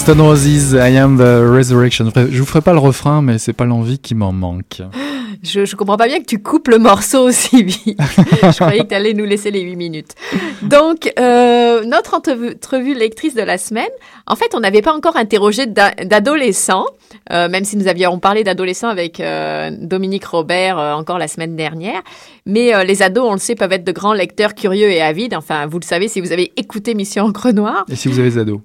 Stone 0.03 0.21
Roses, 0.21 0.73
I 0.73 0.99
am 0.99 1.17
the 1.17 1.49
resurrection. 1.49 2.11
Je 2.17 2.41
vous 2.41 2.45
ferai 2.45 2.61
pas 2.61 2.73
le 2.73 2.81
refrain, 2.81 3.23
mais 3.23 3.39
c'est 3.39 3.53
pas 3.53 3.67
l'envie 3.67 4.01
qui 4.01 4.17
m'en 4.17 4.33
manque. 4.33 4.83
Je, 5.43 5.65
je 5.65 5.75
comprends 5.75 5.97
pas 5.97 6.07
bien 6.07 6.21
que 6.21 6.27
tu 6.27 6.41
coupes 6.41 6.69
le 6.69 6.79
morceau 6.79 7.27
aussi 7.27 7.65
vite. 7.65 7.99
je 8.43 8.55
croyais 8.55 8.81
que 8.81 8.89
tu 8.89 8.95
allais 8.95 9.13
nous 9.13 9.25
laisser 9.25 9.51
les 9.51 9.61
8 9.61 9.77
minutes. 9.77 10.15
Donc, 10.63 11.13
euh, 11.19 11.85
notre 11.85 12.15
entrevue 12.15 12.95
lectrice 12.95 13.35
de 13.35 13.43
la 13.43 13.59
semaine, 13.59 13.89
en 14.27 14.37
fait, 14.37 14.55
on 14.55 14.61
n'avait 14.61 14.83
pas 14.83 14.93
encore 14.93 15.17
interrogé 15.17 15.67
d'adolescents, 15.67 16.87
euh, 17.33 17.49
même 17.49 17.65
si 17.65 17.77
nous 17.77 17.89
avions 17.89 18.19
parlé 18.19 18.45
d'adolescents 18.45 18.89
avec 18.89 19.21
euh, 19.21 19.71
Dominique 19.73 20.25
Robert 20.25 20.79
euh, 20.79 20.93
encore 20.93 21.19
la 21.19 21.29
semaine 21.29 21.57
dernière. 21.57 22.03
Mais 22.47 22.75
euh, 22.75 22.85
les 22.85 23.03
ados, 23.03 23.25
on 23.27 23.33
le 23.33 23.39
sait, 23.39 23.55
peuvent 23.55 23.73
être 23.73 23.85
de 23.85 23.93
grands 23.93 24.15
lecteurs 24.15 24.55
curieux 24.55 24.91
et 24.91 25.01
avides. 25.01 25.35
Enfin, 25.35 25.67
vous 25.67 25.79
le 25.79 25.85
savez 25.85 26.09
si 26.09 26.21
vous 26.21 26.33
avez 26.33 26.53
écouté 26.57 26.95
Mission 26.95 27.25
Encre 27.25 27.53
Noire. 27.53 27.85
Et 27.91 27.97
si 27.97 28.09
vous 28.09 28.19
avez 28.19 28.31
des 28.31 28.39
ados 28.39 28.61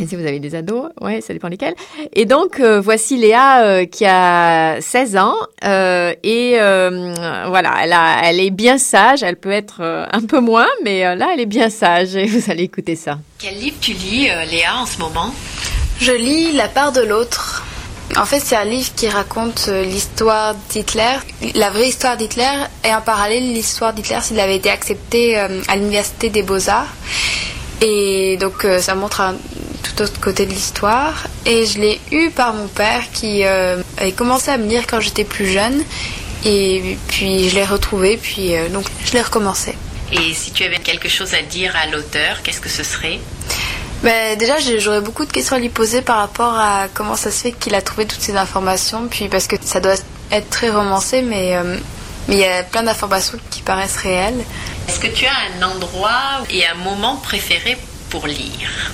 et 0.00 0.06
si 0.06 0.16
vous 0.16 0.24
avez 0.24 0.40
des 0.40 0.54
ados, 0.54 0.88
ouais, 1.02 1.20
ça 1.20 1.34
dépend 1.34 1.48
lesquels. 1.48 1.74
Et 2.14 2.24
donc 2.24 2.60
euh, 2.60 2.80
voici 2.80 3.18
Léa 3.18 3.62
euh, 3.62 3.84
qui 3.84 4.06
a 4.06 4.80
16 4.80 5.16
ans 5.18 5.34
euh, 5.64 6.14
et 6.22 6.52
voilà, 6.54 7.74
elle 7.82 7.92
a, 7.92 8.22
elle 8.24 8.40
est 8.40 8.50
bien 8.50 8.78
sage. 8.78 9.22
Elle 9.22 9.36
peut 9.36 9.50
être 9.50 9.82
un 9.82 10.22
peu 10.22 10.40
moins, 10.40 10.68
mais 10.84 11.14
là 11.14 11.30
elle 11.34 11.40
est 11.40 11.46
bien 11.46 11.68
sage. 11.68 12.16
Et 12.16 12.26
vous 12.26 12.50
allez 12.50 12.64
écouter 12.64 12.96
ça. 12.96 13.18
Quel 13.38 13.58
livre 13.58 13.76
tu 13.80 13.92
lis, 13.92 14.28
Léa, 14.50 14.76
en 14.76 14.86
ce 14.86 14.98
moment? 14.98 15.34
Je 16.00 16.12
lis 16.12 16.52
La 16.52 16.68
part 16.68 16.92
de 16.92 17.02
l'autre. 17.02 17.64
En 18.16 18.24
fait, 18.24 18.40
c'est 18.40 18.56
un 18.56 18.64
livre 18.64 18.90
qui 18.96 19.08
raconte 19.08 19.68
l'histoire 19.68 20.54
d'Hitler, 20.70 21.16
la 21.54 21.70
vraie 21.70 21.88
histoire 21.88 22.16
d'Hitler, 22.16 22.64
et 22.84 22.92
en 22.94 23.00
parallèle, 23.00 23.52
l'histoire 23.52 23.92
d'Hitler 23.92 24.18
s'il 24.22 24.40
avait 24.40 24.56
été 24.56 24.70
accepté 24.70 25.36
à 25.36 25.76
l'université 25.76 26.28
des 26.28 26.42
beaux-arts. 26.42 26.92
Et 27.80 28.36
donc 28.38 28.64
euh, 28.64 28.78
ça 28.80 28.94
montre 28.94 29.20
un 29.22 29.34
tout 29.82 30.02
autre 30.02 30.20
côté 30.20 30.46
de 30.46 30.50
l'histoire. 30.50 31.26
Et 31.46 31.66
je 31.66 31.78
l'ai 31.80 32.00
eu 32.10 32.30
par 32.30 32.52
mon 32.52 32.68
père 32.68 33.04
qui 33.12 33.44
euh, 33.44 33.82
avait 33.96 34.12
commencé 34.12 34.50
à 34.50 34.58
me 34.58 34.68
lire 34.68 34.86
quand 34.86 35.00
j'étais 35.00 35.24
plus 35.24 35.46
jeune. 35.46 35.82
Et 36.44 36.96
puis 37.08 37.48
je 37.48 37.54
l'ai 37.54 37.64
retrouvé, 37.64 38.18
puis 38.20 38.54
euh, 38.54 38.68
donc 38.68 38.86
je 39.04 39.12
l'ai 39.12 39.22
recommencé. 39.22 39.74
Et 40.12 40.34
si 40.34 40.50
tu 40.52 40.64
avais 40.64 40.78
quelque 40.78 41.08
chose 41.08 41.34
à 41.34 41.42
dire 41.42 41.74
à 41.76 41.86
l'auteur, 41.86 42.42
qu'est-ce 42.42 42.60
que 42.60 42.68
ce 42.68 42.82
serait? 42.82 43.20
Ben, 44.02 44.38
déjà, 44.38 44.58
j'aurais 44.78 45.00
beaucoup 45.00 45.24
de 45.24 45.32
questions 45.32 45.56
à 45.56 45.58
lui 45.58 45.68
poser 45.68 46.02
par 46.02 46.18
rapport 46.18 46.54
à 46.58 46.88
comment 46.94 47.16
ça 47.16 47.30
se 47.30 47.42
fait 47.42 47.52
qu'il 47.52 47.74
a 47.74 47.82
trouvé 47.82 48.06
toutes 48.06 48.22
ces 48.22 48.36
informations. 48.36 49.08
Puis 49.08 49.28
parce 49.28 49.46
que 49.46 49.56
ça 49.60 49.80
doit 49.80 49.94
être 50.30 50.50
très 50.50 50.70
romancé, 50.70 51.22
mais 51.22 51.56
euh, 51.56 51.76
mais 52.28 52.36
il 52.36 52.40
y 52.40 52.44
a 52.44 52.62
plein 52.62 52.82
d'informations 52.82 53.38
qui 53.50 53.62
paraissent 53.62 53.96
réelles. 53.96 54.44
Est-ce 54.88 55.00
que 55.00 55.08
tu 55.08 55.26
as 55.26 55.30
un 55.58 55.62
endroit 55.68 56.44
et 56.48 56.66
un 56.66 56.74
moment 56.74 57.16
préféré 57.16 57.76
pour 58.08 58.26
lire? 58.26 58.92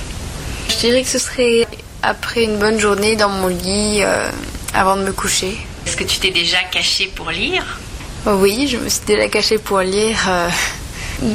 Je 0.69 0.77
dirais 0.77 1.03
que 1.03 1.09
ce 1.09 1.19
serait 1.19 1.67
après 2.03 2.45
une 2.45 2.59
bonne 2.59 2.79
journée 2.79 3.17
dans 3.17 3.29
mon 3.29 3.49
lit, 3.49 4.01
euh, 4.01 4.31
avant 4.75 4.97
de 4.97 5.03
me 5.03 5.13
coucher. 5.13 5.57
Est-ce 5.87 5.97
que 5.97 6.05
tu 6.05 6.19
t'es 6.19 6.31
déjà 6.31 6.63
caché 6.71 7.13
pour 7.15 7.31
lire? 7.31 7.79
Oui, 8.27 8.69
je 8.69 8.79
me 8.79 8.89
suis 8.89 9.05
déjà 9.07 9.29
cachée 9.29 9.59
pour 9.59 9.81
lire. 9.81 10.19
Euh, 10.29 10.49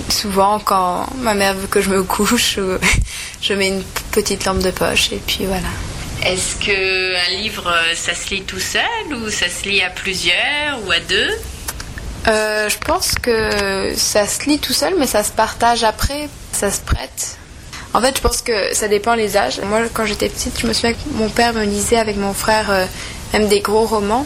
souvent, 0.09 0.59
quand 0.59 1.07
ma 1.17 1.33
mère 1.33 1.53
veut 1.55 1.67
que 1.67 1.81
je 1.81 1.89
me 1.89 2.03
couche, 2.03 2.59
je 3.41 3.53
mets 3.53 3.67
une 3.69 3.83
petite 4.11 4.45
lampe 4.45 4.59
de 4.59 4.71
poche 4.71 5.11
et 5.11 5.21
puis 5.25 5.45
voilà. 5.45 5.67
Est-ce 6.25 6.55
que 6.63 7.15
un 7.15 7.41
livre, 7.41 7.73
ça 7.95 8.13
se 8.13 8.29
lit 8.29 8.43
tout 8.43 8.59
seul 8.59 8.83
ou 9.15 9.29
ça 9.29 9.47
se 9.49 9.67
lit 9.67 9.81
à 9.81 9.89
plusieurs 9.89 10.77
ou 10.85 10.91
à 10.91 10.99
deux? 10.99 11.29
Euh, 12.27 12.69
Je 12.69 12.77
pense 12.77 13.15
que 13.15 13.93
ça 13.95 14.27
se 14.27 14.45
lit 14.45 14.59
tout 14.59 14.73
seul, 14.73 14.93
mais 14.99 15.07
ça 15.07 15.23
se 15.23 15.31
partage 15.31 15.83
après, 15.83 16.29
ça 16.51 16.69
se 16.69 16.79
prête. 16.81 17.37
En 17.93 18.01
fait, 18.01 18.15
je 18.15 18.21
pense 18.21 18.41
que 18.41 18.73
ça 18.73 18.87
dépend 18.87 19.15
les 19.15 19.35
âges. 19.35 19.59
Moi, 19.65 19.81
quand 19.93 20.05
j'étais 20.05 20.29
petite, 20.29 20.59
je 20.61 20.67
me 20.67 20.73
souviens 20.73 20.93
que 20.93 20.99
mon 21.15 21.29
père 21.29 21.53
me 21.53 21.63
lisait 21.65 21.97
avec 21.97 22.15
mon 22.17 22.33
frère 22.33 22.69
euh, 22.69 22.85
même 23.33 23.47
des 23.47 23.59
gros 23.61 23.85
romans. 23.85 24.25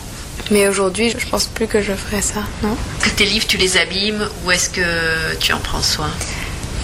Mais 0.52 0.68
aujourd'hui, 0.68 1.10
je 1.18 1.26
pense 1.28 1.46
plus 1.46 1.68
que 1.68 1.82
je 1.82 1.94
ferais 1.94 2.22
ça, 2.22 2.42
non 2.62 2.78
Est-ce 3.00 3.10
que 3.10 3.16
tes 3.16 3.26
livres, 3.26 3.48
tu 3.48 3.58
les 3.58 3.78
abîmes 3.78 4.30
ou 4.44 4.52
est-ce 4.52 4.70
que 4.70 5.36
tu 5.40 5.54
en 5.54 5.60
prends 5.60 5.82
soin? 5.82 6.12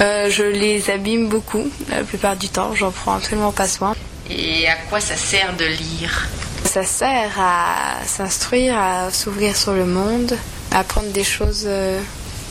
Euh, 0.01 0.29
Je 0.31 0.43
les 0.43 0.89
abîme 0.89 1.27
beaucoup, 1.29 1.69
la 1.89 2.03
plupart 2.03 2.35
du 2.35 2.49
temps. 2.49 2.73
J'en 2.73 2.91
prends 2.91 3.15
absolument 3.15 3.51
pas 3.51 3.67
soin. 3.67 3.95
Et 4.29 4.67
à 4.67 4.75
quoi 4.89 4.99
ça 4.99 5.15
sert 5.15 5.55
de 5.57 5.65
lire? 5.65 6.27
Ça 6.65 6.83
sert 6.83 7.39
à 7.39 8.03
s'instruire, 8.07 8.77
à 8.77 9.11
s'ouvrir 9.11 9.55
sur 9.55 9.73
le 9.73 9.85
monde, 9.85 10.35
à 10.71 10.79
apprendre 10.79 11.09
des 11.09 11.23
choses 11.23 11.65
euh, 11.65 11.99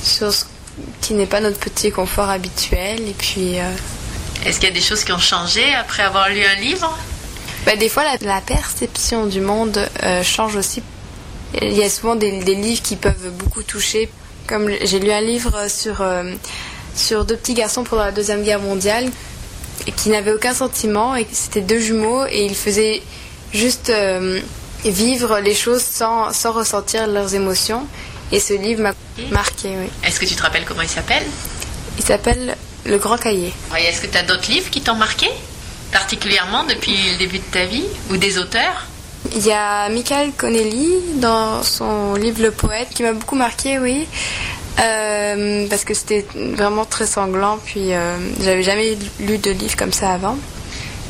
sur 0.04 0.32
ce 0.32 0.44
qui 1.00 1.14
n'est 1.14 1.26
pas 1.26 1.40
notre 1.40 1.58
petit 1.58 1.90
confort 1.90 2.30
habituel. 2.30 3.00
Et 3.08 3.14
puis. 3.18 3.58
Euh, 3.58 3.72
est-ce 4.46 4.60
qu'il 4.60 4.68
y 4.68 4.72
a 4.72 4.74
des 4.74 4.80
choses 4.80 5.02
qui 5.02 5.12
ont 5.12 5.18
changé 5.18 5.74
après 5.74 6.04
avoir 6.04 6.28
lu 6.28 6.42
un 6.44 6.60
livre? 6.60 6.96
Bah, 7.66 7.74
Des 7.74 7.88
fois, 7.88 8.04
la, 8.20 8.40
perception 8.40 9.26
du 9.26 9.40
monde 9.40 9.86
change 10.22 10.56
aussi 10.56 10.82
il 11.60 11.72
y 11.76 11.82
a 11.82 11.90
souvent 11.90 12.16
des, 12.16 12.30
livres 12.30 12.82
qui 12.82 12.96
peuvent 12.96 13.30
beaucoup 13.38 13.62
toucher. 13.62 14.10
Comme 14.46 14.70
j'ai 14.82 14.98
lu 14.98 15.10
un 15.10 15.20
livre 15.20 15.68
sur, 15.68 16.00
euh, 16.00 16.32
sur 16.94 17.24
deux 17.24 17.36
petits 17.36 17.54
garçons 17.54 17.84
pendant 17.84 18.04
la 18.04 18.12
Deuxième 18.12 18.42
Guerre 18.42 18.60
mondiale 18.60 19.08
qui 19.96 20.10
n'avaient 20.10 20.32
aucun 20.32 20.54
sentiment 20.54 21.16
et 21.16 21.26
c'était 21.32 21.60
deux 21.60 21.78
jumeaux 21.78 22.26
et 22.26 22.44
ils 22.44 22.54
faisaient 22.54 23.02
juste 23.52 23.90
euh, 23.90 24.40
vivre 24.84 25.38
les 25.40 25.54
choses 25.54 25.82
sans, 25.82 26.32
sans 26.32 26.52
ressentir 26.52 27.06
leurs 27.06 27.34
émotions. 27.34 27.86
Et 28.32 28.40
ce 28.40 28.54
livre 28.54 28.82
m'a 28.82 28.94
marqué, 29.30 29.68
oui. 29.68 29.88
Est-ce 30.04 30.20
que 30.20 30.26
tu 30.26 30.36
te 30.36 30.42
rappelles 30.42 30.64
comment 30.64 30.82
il 30.82 30.88
s'appelle? 30.88 31.24
Il 31.98 32.04
s'appelle 32.04 32.56
Le 32.84 32.98
Grand 32.98 33.18
Cahier. 33.18 33.52
Est-ce 33.76 34.00
que 34.00 34.06
tu 34.06 34.16
as 34.16 34.22
d'autres 34.22 34.50
livres 34.50 34.70
qui 34.70 34.80
t'ont 34.80 34.94
marqué? 34.94 35.28
Particulièrement 35.90 36.64
depuis 36.64 36.96
le 37.12 37.18
début 37.18 37.38
de 37.38 37.44
ta 37.50 37.64
vie 37.64 37.84
Ou 38.10 38.16
des 38.16 38.38
auteurs? 38.38 38.86
Il 39.34 39.46
y 39.46 39.52
a 39.52 39.88
Michael 39.88 40.32
Connelly 40.36 40.96
dans 41.16 41.62
son 41.62 42.14
livre 42.14 42.42
Le 42.42 42.50
Poète 42.50 42.88
qui 42.94 43.02
m'a 43.02 43.12
beaucoup 43.12 43.36
marqué, 43.36 43.78
oui. 43.78 44.06
Euh, 44.80 45.66
parce 45.68 45.84
que 45.84 45.94
c'était 45.94 46.24
vraiment 46.34 46.84
très 46.84 47.06
sanglant, 47.06 47.58
puis 47.64 47.92
euh, 47.92 48.16
j'avais 48.42 48.62
jamais 48.62 48.96
lu 49.20 49.38
de 49.38 49.50
livre 49.50 49.76
comme 49.76 49.92
ça 49.92 50.12
avant. 50.12 50.38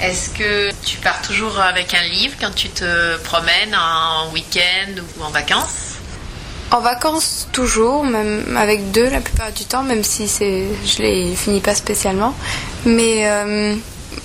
Est-ce 0.01 0.31
que 0.31 0.71
tu 0.85 0.97
pars 0.97 1.21
toujours 1.23 1.61
avec 1.61 1.95
un 1.95 2.03
livre 2.03 2.35
quand 2.41 2.55
tu 2.55 2.69
te 2.71 3.17
promènes 3.19 3.77
en 3.77 4.33
week-end 4.33 5.03
ou 5.19 5.23
en 5.23 5.31
vacances? 5.31 5.97
En 6.71 6.81
vacances 6.81 7.49
toujours, 7.53 8.05
même 8.05 8.57
avec 8.57 8.93
deux 8.93 9.11
la 9.11 9.21
plupart 9.21 9.53
du 9.53 9.65
temps, 9.65 9.83
même 9.83 10.03
si 10.03 10.27
je 10.27 11.03
les 11.03 11.35
finis 11.37 11.61
pas 11.61 11.75
spécialement. 11.75 12.35
Mais 12.87 13.29
euh, 13.29 13.75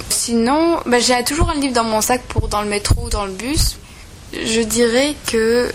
Sinon, 0.09 0.79
bah, 0.85 0.99
j'ai 0.99 1.23
toujours 1.23 1.49
un 1.49 1.55
livre 1.55 1.73
dans 1.73 1.83
mon 1.83 2.01
sac 2.01 2.21
pour 2.23 2.47
dans 2.47 2.61
le 2.61 2.69
métro 2.69 3.05
ou 3.05 3.09
dans 3.09 3.25
le 3.25 3.31
bus. 3.31 3.77
Je 4.33 4.61
dirais 4.61 5.15
que 5.27 5.71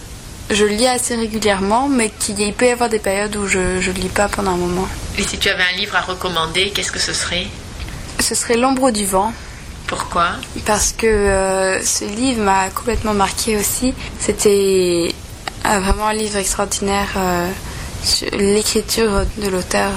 je 0.51 0.65
lis 0.65 0.87
assez 0.87 1.15
régulièrement, 1.15 1.89
mais 1.89 2.11
qu'il 2.11 2.53
peut 2.53 2.67
y 2.67 2.71
avoir 2.71 2.89
des 2.89 2.99
périodes 2.99 3.37
où 3.37 3.47
je 3.47 3.59
ne 3.59 3.93
lis 3.93 4.09
pas 4.09 4.29
pendant 4.29 4.53
un 4.53 4.57
moment. 4.57 4.89
Et 5.17 5.23
si 5.23 5.39
tu 5.39 5.49
avais 5.49 5.63
un 5.63 5.77
livre 5.77 5.95
à 5.97 6.01
recommander, 6.01 6.71
qu'est-ce 6.71 6.93
que 6.93 6.99
ce 6.99 7.13
serait? 7.13 7.47
Ce 8.19 8.35
serait 8.35 8.57
L'ombre 8.57 8.91
du 8.91 9.07
vent. 9.07 9.33
Pourquoi? 9.87 10.31
Parce 10.67 10.93
que 10.93 11.07
euh, 11.07 11.83
ce 11.83 12.05
livre 12.05 12.43
m'a 12.43 12.71
complètement 12.71 13.15
marqué 13.15 13.57
aussi. 13.57 13.95
C'était 14.19 15.13
euh, 15.67 15.79
vraiment 15.81 16.09
un 16.09 16.15
livre 16.15 16.37
extraordinaire. 16.37 17.09
Euh, 17.17 17.49
l'écriture 18.33 19.27
de 19.39 19.49
l'auteur 19.49 19.91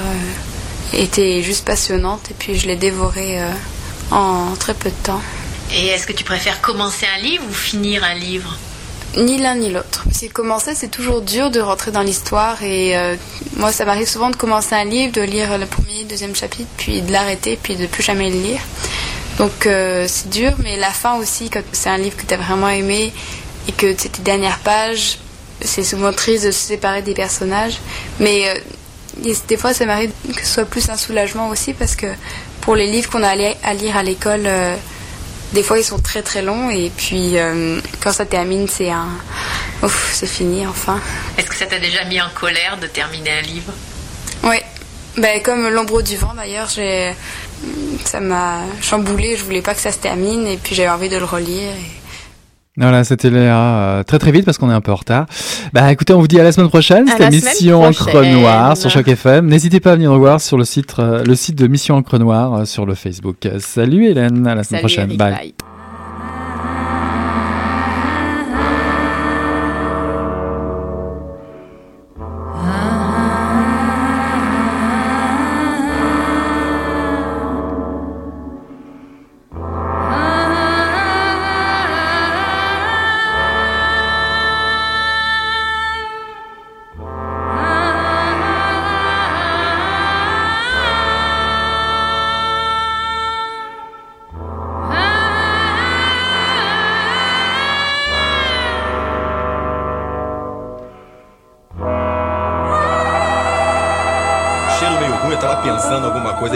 était 0.94 1.42
juste 1.42 1.66
passionnante 1.66 2.32
et 2.32 2.34
puis 2.34 2.58
je 2.58 2.68
l'ai 2.68 2.76
dévoré 2.76 3.40
en 4.14 4.56
très 4.56 4.74
peu 4.74 4.90
de 4.90 4.96
temps. 5.04 5.22
Et 5.72 5.88
est-ce 5.88 6.06
que 6.06 6.14
tu 6.14 6.24
préfères 6.24 6.62
commencer 6.62 7.06
un 7.18 7.22
livre 7.22 7.44
ou 7.50 7.54
finir 7.54 8.04
un 8.04 8.14
livre? 8.14 8.58
Ni 9.18 9.38
l'un 9.38 9.56
ni 9.56 9.72
l'autre. 9.72 10.06
Si 10.12 10.30
commencer, 10.30 10.74
c'est 10.76 10.88
toujours 10.88 11.22
dur 11.22 11.52
de 11.52 11.60
rentrer 11.60 11.92
dans 11.92 12.02
l'histoire 12.02 12.64
et 12.64 12.98
euh, 12.98 13.16
moi, 13.58 13.72
ça 13.72 13.86
m'arrive 13.86 14.08
souvent 14.08 14.30
de 14.30 14.36
commencer 14.36 14.74
un 14.74 14.86
livre, 14.86 15.14
de 15.14 15.22
lire 15.22 15.58
le 15.58 15.66
premier, 15.66 16.04
deuxième 16.06 16.36
chapitre, 16.36 16.70
puis 16.78 17.02
de 17.02 17.12
l'arrêter, 17.12 17.58
puis 17.62 17.76
de 17.76 17.86
plus 17.86 18.02
jamais 18.04 18.30
le 18.30 18.38
lire. 18.38 18.60
Donc 19.38 19.66
euh, 19.66 20.06
c'est 20.08 20.30
dur, 20.30 20.54
mais 20.64 20.78
la 20.78 20.90
fin 20.90 21.16
aussi, 21.16 21.50
quand 21.50 21.62
c'est 21.72 21.90
un 21.90 21.98
livre 21.98 22.18
que 22.18 22.26
tu 22.26 22.34
as 22.34 22.38
vraiment 22.38 22.70
aimé 22.70 23.14
et 23.68 23.72
que 23.72 23.94
c'est 23.98 24.10
tes 24.10 24.22
dernières 24.22 24.60
pages, 24.60 25.20
c'est 25.62 25.84
souvent 25.84 26.12
triste 26.12 26.46
de 26.46 26.52
se 26.52 26.68
séparer 26.68 27.02
des 27.02 27.14
personnages. 27.14 27.80
Mais 28.20 28.50
euh, 28.50 29.32
des 29.48 29.58
fois, 29.58 29.74
ça 29.74 29.86
m'arrive 29.86 30.12
que 30.36 30.46
ce 30.46 30.54
soit 30.54 30.66
plus 30.66 30.90
un 30.90 30.98
soulagement 30.98 31.50
aussi 31.50 31.74
parce 31.74 31.96
que 31.96 32.08
pour 32.64 32.76
les 32.76 32.88
livres 32.88 33.10
qu'on 33.10 33.24
a 33.24 33.30
à 33.30 33.74
lire 33.74 33.98
à 33.98 34.04
l'école, 34.04 34.44
euh, 34.46 34.76
des 35.52 35.64
fois 35.64 35.78
ils 35.78 35.84
sont 35.84 36.00
très 36.00 36.22
très 36.22 36.42
longs 36.42 36.70
et 36.70 36.92
puis 36.96 37.38
euh, 37.38 37.80
quand 38.02 38.14
ça 38.14 38.26
termine, 38.26 38.68
c'est 38.68 38.90
un. 38.90 39.10
Ouf, 39.84 40.12
c'est 40.14 40.28
fini 40.28 40.66
enfin. 40.66 41.00
Est-ce 41.38 41.48
que 41.48 41.56
ça 41.56 41.66
t'a 41.66 41.80
déjà 41.80 42.06
mis 42.06 42.22
en 42.22 42.30
colère 42.34 42.78
de 42.82 42.88
terminer 42.88 43.32
un 43.32 43.42
livre? 43.42 43.74
Oui. 44.44 44.56
Ben, 45.18 45.42
comme 45.44 45.68
L'ombre 45.68 46.02
du 46.02 46.16
vent 46.16 46.34
d'ailleurs, 46.34 46.70
j'ai 46.70 47.14
ça 48.06 48.20
m'a 48.20 48.62
chamboulé, 48.82 49.36
je 49.38 49.44
voulais 49.44 49.62
pas 49.62 49.74
que 49.74 49.82
ça 49.82 49.92
se 49.92 50.00
termine 50.00 50.48
et 50.48 50.58
puis 50.58 50.74
j'avais 50.74 50.90
envie 50.90 51.10
de 51.10 51.18
le 51.18 51.26
relire. 51.26 51.70
Et... 51.72 52.03
Voilà, 52.76 53.04
c'était 53.04 53.30
Léa 53.30 53.56
euh, 53.56 54.04
très 54.04 54.18
très 54.18 54.32
vite 54.32 54.46
parce 54.46 54.58
qu'on 54.58 54.72
est 54.72 54.74
un 54.74 54.82
peu 54.82 54.92
en 54.92 54.96
retard. 54.96 55.28
Bah 55.74 55.92
écoutez, 55.92 56.14
on 56.14 56.20
vous 56.20 56.28
dit 56.28 56.40
à 56.40 56.44
la 56.44 56.52
semaine 56.52 56.70
prochaine. 56.70 57.08
C'était 57.08 57.30
Mission 57.30 57.84
Encre 57.84 58.24
Noire 58.26 58.76
sur 58.76 58.90
Choc 58.90 59.08
FM. 59.08 59.46
N'hésitez 59.46 59.80
pas 59.80 59.92
à 59.92 59.96
venir 59.96 60.12
nous 60.12 60.20
voir 60.20 60.42
sur 60.42 60.58
le 60.58 60.66
site, 60.66 60.96
euh, 60.98 61.24
le 61.24 61.36
site 61.36 61.56
de 61.56 61.68
Mission 61.68 61.96
Encre 61.96 62.18
Noire 62.18 62.54
euh, 62.54 62.66
sur 62.66 62.88
le 62.88 62.96
Facebook. 62.96 63.48
Salut 63.60 64.08
Hélène, 64.08 64.48
à 64.48 64.56
la 64.56 64.64
semaine 64.64 64.82
prochaine. 64.82 65.16
bye. 65.16 65.54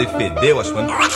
Fedeu 0.06 0.60
as 0.60 0.70
coisas. 0.70 1.07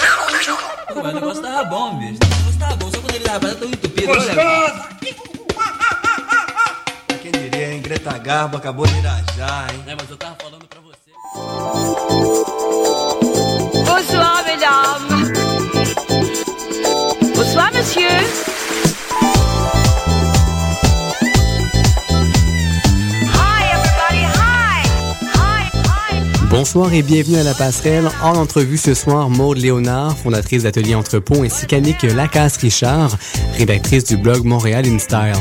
Bonsoir 26.63 26.95
et 26.95 27.03
bienvenue 27.03 27.39
à 27.39 27.43
La 27.43 27.55
Passerelle. 27.55 28.09
En 28.23 28.37
entrevue 28.37 28.77
ce 28.79 28.95
soir, 28.95 29.29
Maude 29.29 29.59
Léonard, 29.59 30.17
fondatrice 30.17 30.63
d'Atelier 30.63 30.95
Entrepôt, 30.95 31.43
ainsi 31.43 31.67
qu'Annick 31.67 32.05
Lacasse-Richard, 32.05 33.17
rédactrice 33.59 34.05
du 34.05 34.17
blog 34.17 34.45
Montréal 34.45 34.87
in 34.87 35.01
Style. 35.01 35.33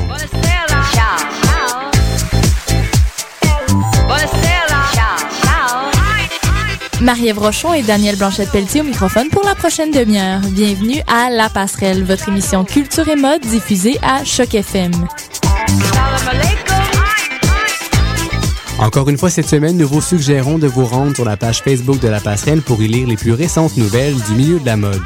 Marie-Ève 7.01 7.37
Rochon 7.37 7.75
et 7.75 7.83
Daniel 7.83 8.15
Blanchette-Pelletier 8.15 8.81
au 8.81 8.85
microphone 8.85 9.29
pour 9.29 9.43
la 9.43 9.53
prochaine 9.53 9.91
demi-heure. 9.91 10.41
Bienvenue 10.49 11.03
à 11.05 11.29
La 11.29 11.49
Passerelle, 11.49 12.03
votre 12.03 12.29
émission 12.29 12.65
culture 12.65 13.07
et 13.07 13.15
mode 13.15 13.41
diffusée 13.41 13.99
à 14.01 14.25
Choc 14.25 14.55
FM. 14.55 14.91
Encore 18.81 19.09
une 19.09 19.17
fois 19.17 19.29
cette 19.29 19.47
semaine, 19.47 19.77
nous 19.77 19.87
vous 19.87 20.01
suggérons 20.01 20.57
de 20.57 20.65
vous 20.65 20.85
rendre 20.85 21.13
sur 21.13 21.23
la 21.23 21.37
page 21.37 21.61
Facebook 21.61 21.99
de 21.99 22.07
La 22.07 22.19
Passerelle 22.19 22.63
pour 22.63 22.81
y 22.81 22.87
lire 22.87 23.07
les 23.07 23.15
plus 23.15 23.33
récentes 23.33 23.77
nouvelles 23.77 24.15
du 24.27 24.33
milieu 24.33 24.59
de 24.59 24.65
la 24.65 24.75
mode. 24.75 24.99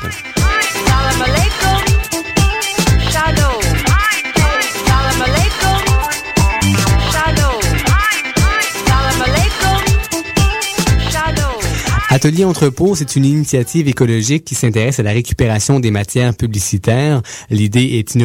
Atelier 12.15 12.45
Entrepôt, 12.45 12.95
c'est 12.95 13.17
une 13.17 13.25
initiative 13.25 13.89
écologique 13.89 14.45
qui 14.45 14.55
s'intéresse 14.55 15.01
à 15.01 15.03
la 15.03 15.11
récupération 15.11 15.81
des 15.81 15.91
matières 15.91 16.33
publicitaires. 16.33 17.21
L'idée 17.49 17.99
est 17.99 18.15
innovative 18.15 18.23